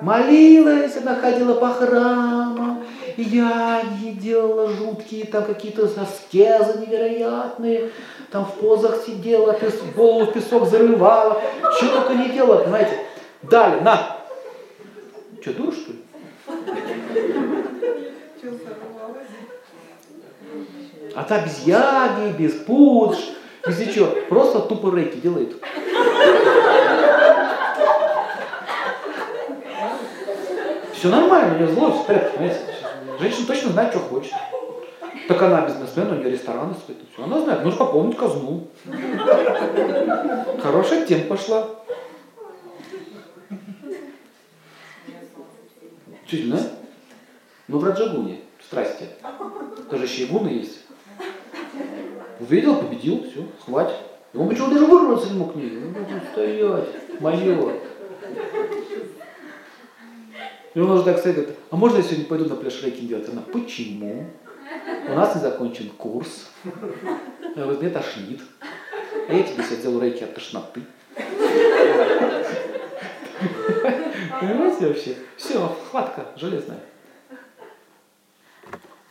Молилась, 0.00 0.96
она 0.96 1.14
ходила 1.14 1.54
по 1.54 1.68
храмам, 1.68 2.84
яги 3.16 4.10
делала 4.10 4.68
жуткие, 4.68 5.26
там 5.26 5.44
какие-то 5.44 5.84
аскезы 5.84 6.80
невероятные, 6.80 7.90
там 8.30 8.44
в 8.44 8.54
позах 8.54 9.02
сидела, 9.06 9.54
пес, 9.54 9.74
голову 9.94 10.26
в 10.26 10.32
песок 10.32 10.68
зарывала, 10.68 11.40
что 11.76 11.88
только 11.88 12.14
не 12.14 12.30
делала, 12.30 12.62
понимаете. 12.62 12.98
Дали, 13.42 13.80
на. 13.80 14.16
Что, 15.40 15.52
дура, 15.52 15.72
что 15.72 15.92
ли? 15.92 15.98
Без 21.44 21.58
яги, 21.66 22.36
без 22.36 22.52
пудж, 22.52 23.16
без 23.66 23.78
ничего. 23.78 24.08
Просто 24.28 24.60
тупо 24.60 24.94
рейки 24.94 25.16
делает. 25.16 25.56
Все 31.04 31.10
нормально, 31.10 31.54
у 31.54 31.58
нее 31.58 31.68
злость, 31.68 31.96
все 31.96 32.06
порядке, 32.06 32.38
понимаете? 32.38 32.60
Женщина 33.20 33.46
точно 33.46 33.72
знает, 33.72 33.90
что 33.90 34.00
хочет. 34.00 34.32
Так 35.28 35.42
она 35.42 35.66
бизнесмен, 35.66 36.10
у 36.10 36.14
нее 36.14 36.30
рестораны 36.30 36.72
стоит, 36.72 36.96
и 37.02 37.12
все. 37.12 37.24
Она 37.24 37.42
знает, 37.42 37.62
нужно 37.62 37.80
пополнить 37.80 38.16
казну. 38.16 38.68
Хорошая 40.62 41.04
тема 41.04 41.24
пошла. 41.24 41.68
Чуть, 46.24 46.50
да? 46.50 46.58
Ну, 47.68 47.78
в 47.80 47.84
Раджагуне, 47.84 48.40
страсти. 48.66 49.04
Тоже 49.90 50.04
еще 50.04 50.22
и 50.22 50.26
гуны 50.28 50.48
есть. 50.48 50.86
Увидел, 52.40 52.76
победил, 52.76 53.26
все, 53.30 53.46
хватит. 53.62 53.98
И 54.32 54.38
он 54.38 54.48
почему 54.48 54.68
даже 54.68 54.86
вырваться 54.86 55.30
не 55.30 55.38
мог 55.38 55.52
к 55.52 55.56
ней. 55.56 55.68
Ну, 55.68 56.20
стоять, 56.32 57.20
мое. 57.20 57.74
И 60.74 60.80
он 60.80 60.90
уже 60.90 61.04
так 61.04 61.18
стоит, 61.18 61.36
говорит, 61.36 61.56
а 61.70 61.76
можно 61.76 61.98
я 61.98 62.02
сегодня 62.02 62.24
пойду 62.24 62.46
на 62.46 62.56
пляж 62.56 62.82
рейки 62.82 63.02
делать? 63.02 63.28
Она, 63.28 63.42
почему? 63.42 64.26
У 65.08 65.14
нас 65.14 65.34
не 65.36 65.40
закончен 65.40 65.88
курс. 65.90 66.50
Я 66.64 67.62
говорю, 67.62 67.78
мне 67.78 67.90
тошнит. 67.90 68.40
А 69.28 69.32
я 69.32 69.42
тебе 69.44 69.62
сейчас 69.62 69.78
делаю 69.78 70.02
рейки 70.02 70.24
от 70.24 70.34
тошноты. 70.34 70.82
Понимаете 74.40 74.88
вообще? 74.88 75.16
Все, 75.36 75.76
хватка 75.90 76.26
железная. 76.36 76.80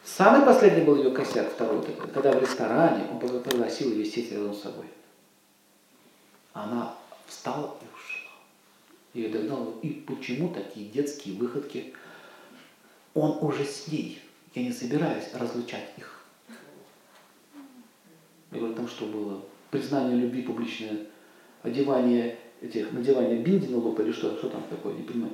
Самый 0.04 0.45
последний 0.45 0.84
был 0.84 0.97
ее 0.97 1.12
косяк, 1.12 1.49
второй, 1.49 1.82
когда 2.13 2.34
в 2.34 2.41
ресторане 2.41 3.06
он 3.10 3.19
пригласил 3.41 3.89
ее 3.91 4.06
сесть 4.06 4.32
рядом 4.34 4.54
с 4.54 4.62
собой. 4.62 4.86
Она 6.52 6.93
встала 7.26 7.78
и 7.82 7.86
ушла. 9.13 9.21
Ее 9.21 9.30
догнал, 9.30 9.80
и 9.82 9.89
почему 9.89 10.54
такие 10.54 10.89
детские 10.89 11.36
выходки? 11.36 11.93
Он 13.13 13.38
уже 13.41 13.63
с 13.63 13.88
ней 13.88 14.19
Я 14.56 14.63
не 14.63 14.71
собираюсь 14.71 15.34
разлучать 15.34 15.93
их. 15.97 16.26
Я 18.52 18.60
говорю, 18.60 18.76
там 18.76 18.88
что 18.88 19.06
было? 19.06 19.41
Признание 19.71 20.15
любви 20.15 20.43
публичное, 20.43 21.08
одевание 21.63 22.38
этих, 22.62 22.91
надевание 22.91 23.39
бинди 23.39 23.65
на 23.67 23.78
лоб 23.78 23.99
или 23.99 24.12
что? 24.12 24.38
Что 24.38 24.49
там 24.49 24.63
такое? 24.69 24.93
Не 24.93 25.04
понимаю. 25.04 25.34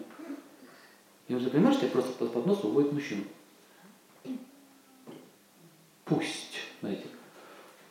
Я 1.27 1.35
уже 1.35 1.49
понимаешь, 1.49 1.75
что 1.75 1.85
я 1.85 1.91
просто 1.91 2.13
под, 2.13 2.31
под 2.31 2.45
нос 2.45 2.63
уводит 2.63 2.93
мужчину. 2.93 3.23
Пусть, 6.05 6.55
знаете, 6.79 7.03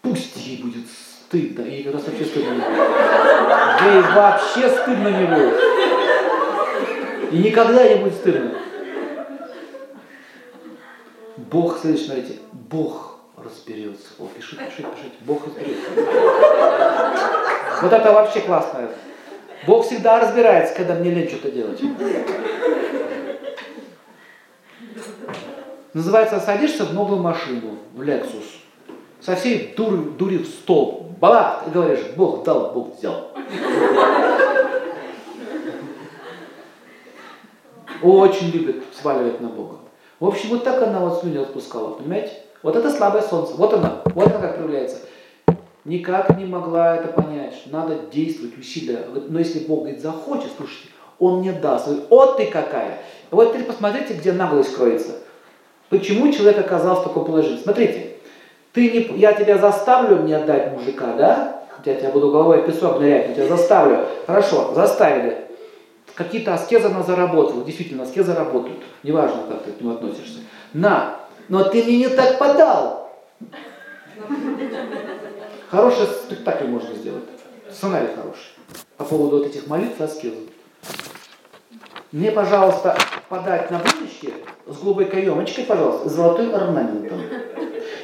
пусть 0.01 0.37
ей 0.37 0.63
будет 0.63 0.87
стыдно. 0.89 1.65
Как 1.65 1.95
раз 1.95 2.07
вообще 2.07 2.25
стыдно 2.25 2.55
не 2.55 2.61
будет. 2.61 2.79
Ей 3.83 4.03
вообще 4.03 4.69
стыдно 4.71 5.09
не 5.09 5.27
будет. 5.27 5.78
И 7.31 7.39
никогда 7.39 7.89
не 7.89 7.97
будет 7.97 8.15
стыдно. 8.15 8.53
Бог, 11.37 11.79
следующее, 11.79 12.07
смотрите, 12.07 12.41
Бог 12.53 13.19
разберется. 13.37 14.07
О, 14.19 14.29
пишите, 14.35 14.65
пишите, 14.65 14.89
пишите. 14.95 15.17
Бог 15.21 15.47
разберется. 15.47 15.89
Вот 17.81 17.93
это 17.93 18.13
вообще 18.13 18.41
классно. 18.41 18.89
Бог 19.67 19.87
всегда 19.87 20.21
разбирается, 20.21 20.75
когда 20.75 20.95
мне 20.95 21.11
лень 21.11 21.29
что-то 21.29 21.51
делать. 21.51 21.81
Называется, 25.95 26.41
садишься 26.41 26.85
в 26.85 26.93
новую 26.93 27.21
машину, 27.23 27.79
в 27.95 28.03
Lexus, 28.03 28.45
со 29.21 29.35
всей 29.37 29.75
дури, 29.77 30.11
дури 30.19 30.39
в 30.39 30.47
стол, 30.47 31.13
бабах, 31.21 31.65
и 31.67 31.71
говоришь, 31.71 32.05
Бог 32.17 32.45
дал, 32.45 32.73
Бог 32.73 32.97
взял. 32.97 33.33
Очень 38.03 38.51
любит 38.51 38.85
сваливать 39.01 39.41
на 39.41 39.49
Бога. 39.49 39.77
В 40.21 40.27
общем, 40.27 40.51
вот 40.51 40.65
так 40.65 40.83
она 40.83 41.01
вот 41.01 41.21
слюни 41.21 41.39
отпускала, 41.39 41.95
понимаете? 41.95 42.33
Вот 42.63 42.75
это 42.75 42.91
слабое 42.91 43.23
солнце, 43.23 43.55
вот 43.55 43.73
она, 43.73 44.03
вот 44.15 44.27
она 44.27 44.41
как 44.41 44.57
проявляется. 44.57 44.99
Никак 45.85 46.37
не 46.37 46.45
могла 46.45 46.97
это 46.97 47.09
понять, 47.09 47.55
что 47.55 47.71
надо 47.71 47.95
действовать, 48.13 48.59
усилия. 48.59 49.05
Но 49.29 49.39
если 49.39 49.61
Бог 49.61 49.81
говорит, 49.81 50.01
захочет, 50.01 50.51
слушайте, 50.57 50.89
Он 51.19 51.41
мне 51.41 51.53
даст. 51.53 51.87
Говорит, 51.87 52.05
вот 52.11 52.37
ты 52.37 52.47
какая. 52.47 52.99
Вот 53.31 53.53
теперь 53.53 53.65
посмотрите, 53.65 54.15
где 54.15 54.33
наглость 54.33 54.75
кроется. 54.75 55.13
Почему 55.89 56.33
человек 56.33 56.59
оказался 56.59 57.03
в 57.03 57.05
таком 57.05 57.25
положении? 57.25 57.63
Смотрите, 57.63 58.17
ты 58.73 58.91
не, 58.91 59.19
я 59.19 59.33
тебя 59.33 59.57
заставлю 59.57 60.17
мне 60.17 60.37
отдать 60.37 60.73
мужика, 60.73 61.15
да? 61.17 61.63
Я 61.85 61.95
тебя 61.95 62.11
буду 62.11 62.31
головой 62.31 62.67
песок 62.67 63.01
нырять, 63.01 63.29
я 63.29 63.35
тебя 63.35 63.57
заставлю. 63.57 64.05
Хорошо, 64.27 64.75
заставили. 64.75 65.48
Какие-то 66.19 66.53
аскезы 66.53 66.89
она 66.89 67.05
заработала. 67.05 67.65
Действительно, 67.65 68.03
аскезы 68.03 68.35
работают. 68.35 68.81
Неважно, 69.05 69.43
как 69.49 69.63
ты 69.63 69.71
к 69.71 69.81
нему 69.81 69.95
относишься. 69.95 70.41
На, 70.73 71.21
но 71.49 71.63
ты 71.63 71.85
мне 71.85 71.99
не 71.99 72.09
так 72.09 72.41
подал. 72.41 73.13
Хороший 75.71 76.07
спектакль 76.07 76.65
можно 76.65 76.93
сделать. 76.97 77.23
Сценарий 77.71 78.09
хороший. 78.17 78.51
По 78.97 79.05
поводу 79.05 79.39
вот 79.39 79.47
этих 79.47 79.69
молитв 79.69 80.01
и 80.01 80.03
аскезов. 80.03 80.41
Мне, 82.11 82.33
пожалуйста, 82.33 82.99
подать 83.29 83.71
на 83.71 83.79
будущее 83.79 84.35
с 84.67 84.77
голубой 84.77 85.05
каемочкой, 85.05 85.65
пожалуйста, 85.67 86.09
с 86.09 86.13
золотым 86.13 86.53
орнаментом. 86.53 87.21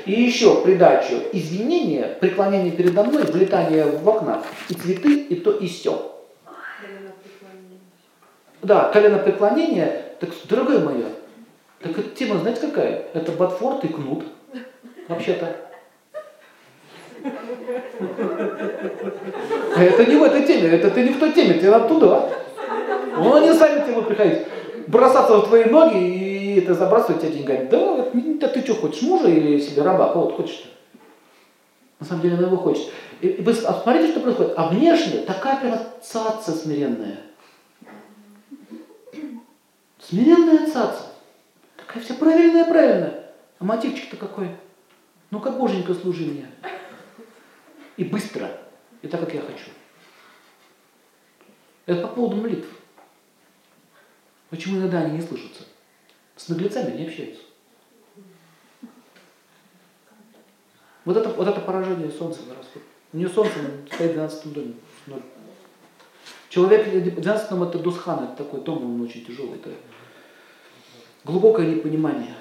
И 0.06 0.12
еще 0.12 0.62
придачу 0.62 1.14
извинения, 1.32 2.16
преклонение 2.20 2.70
передо 2.70 3.02
мной, 3.02 3.24
влетание 3.24 3.86
в 3.86 4.08
окна, 4.08 4.44
и 4.68 4.74
цветы, 4.74 5.16
и 5.16 5.34
то, 5.34 5.50
и 5.50 5.66
все. 5.66 6.13
Да, 8.64 8.88
колено 8.88 9.18
преклонение, 9.18 10.14
так, 10.20 10.30
дорогая 10.48 10.78
моя, 10.78 11.04
так 11.80 11.98
эта 11.98 12.08
тема, 12.10 12.38
знаете 12.38 12.62
какая? 12.62 13.04
Это 13.12 13.32
Батфорд 13.32 13.84
и 13.84 13.88
Кнут. 13.88 14.24
Вообще-то. 15.06 15.54
А 19.76 19.82
это 19.82 20.06
не 20.06 20.16
в 20.16 20.22
этой 20.22 20.46
теме, 20.46 20.70
это 20.70 20.90
ты 20.90 21.02
не 21.02 21.10
в 21.10 21.18
той 21.18 21.32
теме, 21.32 21.54
ты 21.54 21.68
оттуда. 21.68 22.30
Он 23.18 23.42
не 23.42 23.52
сами 23.52 23.82
тебе 23.82 23.92
будут 23.92 24.08
приходить, 24.08 24.46
бросаться 24.86 25.36
в 25.36 25.48
твои 25.48 25.64
ноги 25.64 25.98
и 25.98 26.58
это 26.60 26.72
забрасывать 26.72 27.20
тебя 27.20 27.32
деньгами. 27.32 27.68
Да, 27.70 28.06
да 28.14 28.48
ты 28.48 28.62
что 28.62 28.76
хочешь, 28.76 29.02
мужа 29.02 29.28
или 29.28 29.60
себе 29.60 29.82
раба, 29.82 30.10
кого 30.10 30.30
ты 30.30 30.36
хочешь-то? 30.36 30.68
На 32.00 32.06
самом 32.06 32.22
деле 32.22 32.36
она 32.36 32.46
его 32.46 32.56
хочет. 32.56 32.88
И, 33.20 33.28
и 33.28 33.42
вы 33.42 33.52
смотрите, 33.52 34.12
что 34.12 34.20
происходит. 34.20 34.54
А 34.56 34.68
внешне 34.68 35.20
такая 35.20 35.80
цаца 36.02 36.52
смиренная. 36.52 37.18
Смиренная 40.08 40.70
цаца. 40.70 41.12
Такая 41.76 42.02
вся 42.02 42.14
правильная, 42.14 42.64
правильная. 42.64 43.30
А 43.58 43.64
мотивчик-то 43.64 44.16
какой? 44.16 44.50
Ну 45.30 45.40
как 45.40 45.58
боженька 45.58 45.94
служи 45.94 46.24
мне. 46.24 46.50
И 47.96 48.04
быстро. 48.04 48.50
И 49.02 49.08
так, 49.08 49.20
как 49.20 49.34
я 49.34 49.40
хочу. 49.40 49.70
Это 51.86 52.02
по 52.02 52.14
поводу 52.14 52.36
молитв. 52.36 52.68
Почему 54.50 54.78
иногда 54.78 55.00
они 55.00 55.18
не 55.18 55.22
слышатся? 55.22 55.64
С 56.36 56.48
наглецами 56.48 56.96
не 56.96 57.06
общаются. 57.06 57.42
Вот 61.04 61.16
это, 61.16 61.28
вот 61.30 61.46
это 61.46 61.60
поражение 61.60 62.10
солнца 62.10 62.40
на 62.42 62.54
расход. 62.54 62.82
У 63.12 63.16
нее 63.16 63.28
солнце 63.28 63.54
стоит 63.92 64.12
в 64.12 64.14
12 64.14 64.52
доме. 64.52 64.74
Ноль. 65.06 65.22
Человек 66.48 66.86
в 66.86 67.20
12 67.20 67.50
это 67.50 67.78
Дусхан, 67.78 68.24
это 68.24 68.44
такой 68.44 68.60
дом, 68.60 68.84
он 68.84 69.00
очень 69.02 69.24
тяжелый. 69.24 69.56
Это 69.56 69.70
глубокое 71.24 71.66
непонимание. 71.66 72.34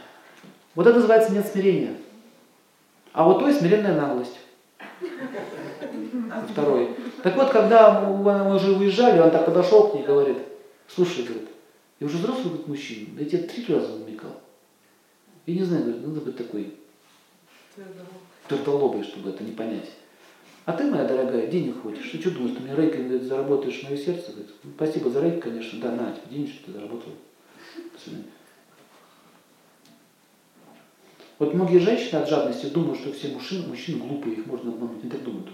Вот 0.76 0.88
это 0.88 0.96
называется 0.96 1.32
нет 1.32 1.46
смирения. 1.46 1.96
А 3.12 3.26
вот 3.26 3.40
то 3.40 3.48
есть 3.48 3.60
смиренная 3.60 3.96
наглость. 3.96 4.40
Второй. 6.52 6.96
Так 7.22 7.36
вот, 7.36 7.52
когда 7.52 8.02
мы 8.02 8.56
уже 8.56 8.72
уезжали, 8.72 9.20
он 9.20 9.32
так 9.32 9.46
подошел 9.46 9.90
к 9.90 9.94
ней 9.94 10.04
и 10.04 10.06
говорит, 10.06 10.38
слушай, 10.88 11.24
говорит, 11.24 11.50
я 12.00 12.08
уже 12.08 12.18
взрослый 12.18 12.46
говорит, 12.46 12.68
мужчина, 12.68 13.20
я 13.20 13.26
тебе 13.26 13.44
три 13.44 13.74
раза 13.74 13.98
намекал. 13.98 14.42
Я 15.46 15.56
не 15.56 15.64
знаю, 15.64 15.84
говорит, 15.84 16.08
надо 16.08 16.22
быть 16.22 16.38
такой 16.38 16.74
твердолобой, 18.48 19.04
чтобы 19.04 19.30
это 19.30 19.44
не 19.44 19.52
понять. 19.52 19.90
А 20.66 20.74
ты, 20.74 20.86
моя 20.86 21.06
дорогая, 21.06 21.48
денег 21.48 21.82
хочешь. 21.82 22.10
Ты 22.10 22.20
что 22.20 22.32
думаешь, 22.32 22.56
ты 22.56 22.62
мне 22.62 22.76
рейкой 22.76 23.04
говорит, 23.04 23.24
заработаешь 23.24 23.84
мое 23.84 23.98
сердце? 23.98 24.32
Говорит, 24.32 24.52
ну, 24.64 24.72
спасибо 24.76 25.10
за 25.10 25.22
рейк, 25.22 25.44
конечно. 25.44 25.80
Да, 25.82 25.92
на, 25.92 26.12
тебе 26.12 26.38
денежки 26.38 26.64
ты 26.66 26.72
заработал. 26.72 27.12
Вот 31.44 31.54
многие 31.54 31.80
женщины 31.80 32.20
от 32.20 32.30
жадности 32.30 32.68
думают, 32.68 33.02
что 33.02 33.12
все 33.12 33.28
мужчины, 33.28 33.68
мужчины 33.68 34.00
глупые, 34.00 34.38
их 34.38 34.46
можно 34.46 34.72
обмануть. 34.72 35.04
Не 35.04 35.10
так 35.10 35.24
думают. 35.24 35.50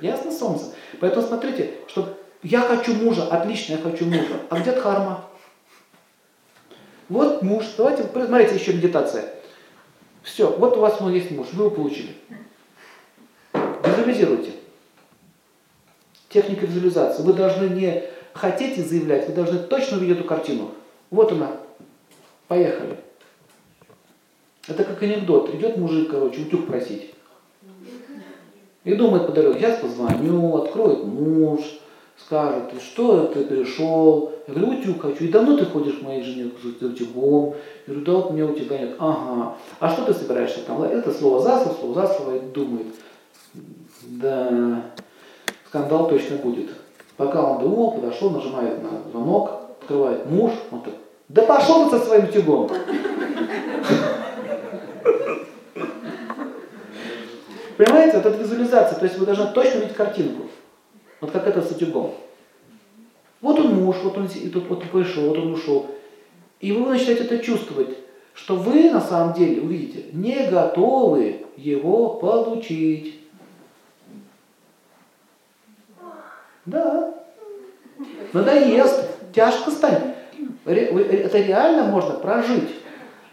Ясно, 0.00 0.32
солнце? 0.32 0.72
Поэтому 0.98 1.26
смотрите, 1.26 1.74
что 1.86 2.18
я 2.42 2.62
хочу 2.62 2.94
мужа, 2.94 3.26
отлично, 3.26 3.72
я 3.72 3.78
хочу 3.78 4.06
мужа. 4.06 4.40
А 4.48 4.58
где 4.58 4.72
дхарма? 4.72 5.26
Вот 7.10 7.42
муж. 7.42 7.66
Давайте, 7.76 8.04
смотрите, 8.04 8.54
еще 8.54 8.72
медитация. 8.72 9.34
Все, 10.22 10.50
вот 10.50 10.78
у 10.78 10.80
вас 10.80 10.98
есть 11.12 11.30
муж, 11.30 11.48
вы 11.52 11.66
его 11.66 11.74
получили. 11.74 12.16
Визуализируйте. 13.52 14.52
Техника 16.30 16.64
визуализации. 16.64 17.22
Вы 17.22 17.34
должны 17.34 17.68
не 17.68 18.04
хотеть 18.32 18.78
и 18.78 18.82
заявлять, 18.82 19.28
вы 19.28 19.34
должны 19.34 19.58
точно 19.58 19.98
увидеть 19.98 20.20
эту 20.20 20.26
картину. 20.26 20.70
Вот 21.10 21.30
она. 21.30 21.58
Поехали. 22.48 23.04
Это 24.66 24.84
как 24.84 25.02
анекдот. 25.02 25.54
Идет 25.54 25.76
мужик, 25.76 26.10
короче, 26.10 26.42
утюг 26.42 26.66
просить. 26.66 27.12
И 28.84 28.94
думает 28.94 29.26
по 29.26 29.32
дороге, 29.32 29.60
сейчас 29.60 29.80
позвоню, 29.80 30.56
откроет 30.56 31.04
муж, 31.04 31.60
скажет, 32.18 32.64
что 32.80 33.26
ты 33.26 33.44
пришел. 33.44 34.32
Я 34.46 34.54
говорю, 34.54 34.78
утюг 34.78 35.02
хочу. 35.02 35.24
И 35.24 35.28
давно 35.28 35.56
ты 35.56 35.64
ходишь 35.64 35.98
к 35.98 36.02
моей 36.02 36.22
жене 36.22 36.50
с 36.60 36.82
утюгом? 36.82 37.54
Я 37.86 37.94
говорю, 37.94 38.04
да 38.04 38.12
вот 38.12 38.30
мне 38.32 38.44
утюга 38.44 38.78
нет. 38.78 38.96
Ага. 38.98 39.56
А 39.80 39.90
что 39.90 40.04
ты 40.04 40.12
собираешься 40.12 40.60
там? 40.66 40.82
Это 40.82 41.12
слово 41.12 41.40
за 41.40 41.60
слово, 41.60 41.76
слово 41.78 41.94
за 41.94 42.14
слово. 42.14 42.36
И 42.36 42.40
думает, 42.40 42.86
да, 44.02 44.82
скандал 45.66 46.08
точно 46.08 46.36
будет. 46.36 46.70
Пока 47.16 47.42
он 47.42 47.62
думал, 47.62 47.92
подошел, 47.92 48.30
нажимает 48.30 48.82
на 48.82 49.10
звонок, 49.10 49.50
открывает 49.80 50.26
муж, 50.26 50.52
он 50.70 50.80
так, 50.82 50.94
да 51.28 51.42
пошел 51.42 51.88
ты 51.88 51.98
со 51.98 52.04
своим 52.04 52.24
утюгом. 52.24 52.68
Понимаете, 57.76 58.18
вот 58.18 58.26
эта 58.26 58.36
визуализация, 58.36 58.98
то 58.98 59.04
есть 59.04 59.18
вы 59.18 59.26
должны 59.26 59.46
точно 59.52 59.78
видеть 59.78 59.96
картинку. 59.96 60.48
Вот 61.20 61.30
как 61.32 61.46
это 61.46 61.62
с 61.62 61.70
утюгом. 61.70 62.14
Вот 63.40 63.58
он 63.58 63.74
муж, 63.74 63.96
вот 64.02 64.16
он 64.16 64.26
и 64.26 64.48
тут 64.48 64.68
вот 64.68 64.82
он 64.82 64.88
пришел, 64.88 65.28
вот 65.28 65.38
он 65.38 65.52
ушел. 65.52 65.86
И 66.60 66.72
вы 66.72 66.88
начинаете 66.90 67.24
это 67.24 67.38
чувствовать, 67.38 67.98
что 68.32 68.56
вы 68.56 68.90
на 68.90 69.00
самом 69.00 69.34
деле, 69.34 69.60
увидите, 69.60 70.06
не 70.12 70.46
готовы 70.46 71.44
его 71.56 72.14
получить. 72.14 73.20
Да. 76.64 77.14
Надоест, 78.32 79.32
тяжко 79.32 79.70
станет. 79.70 80.14
Это 80.64 81.38
реально 81.38 81.84
можно 81.84 82.14
прожить. 82.14 82.70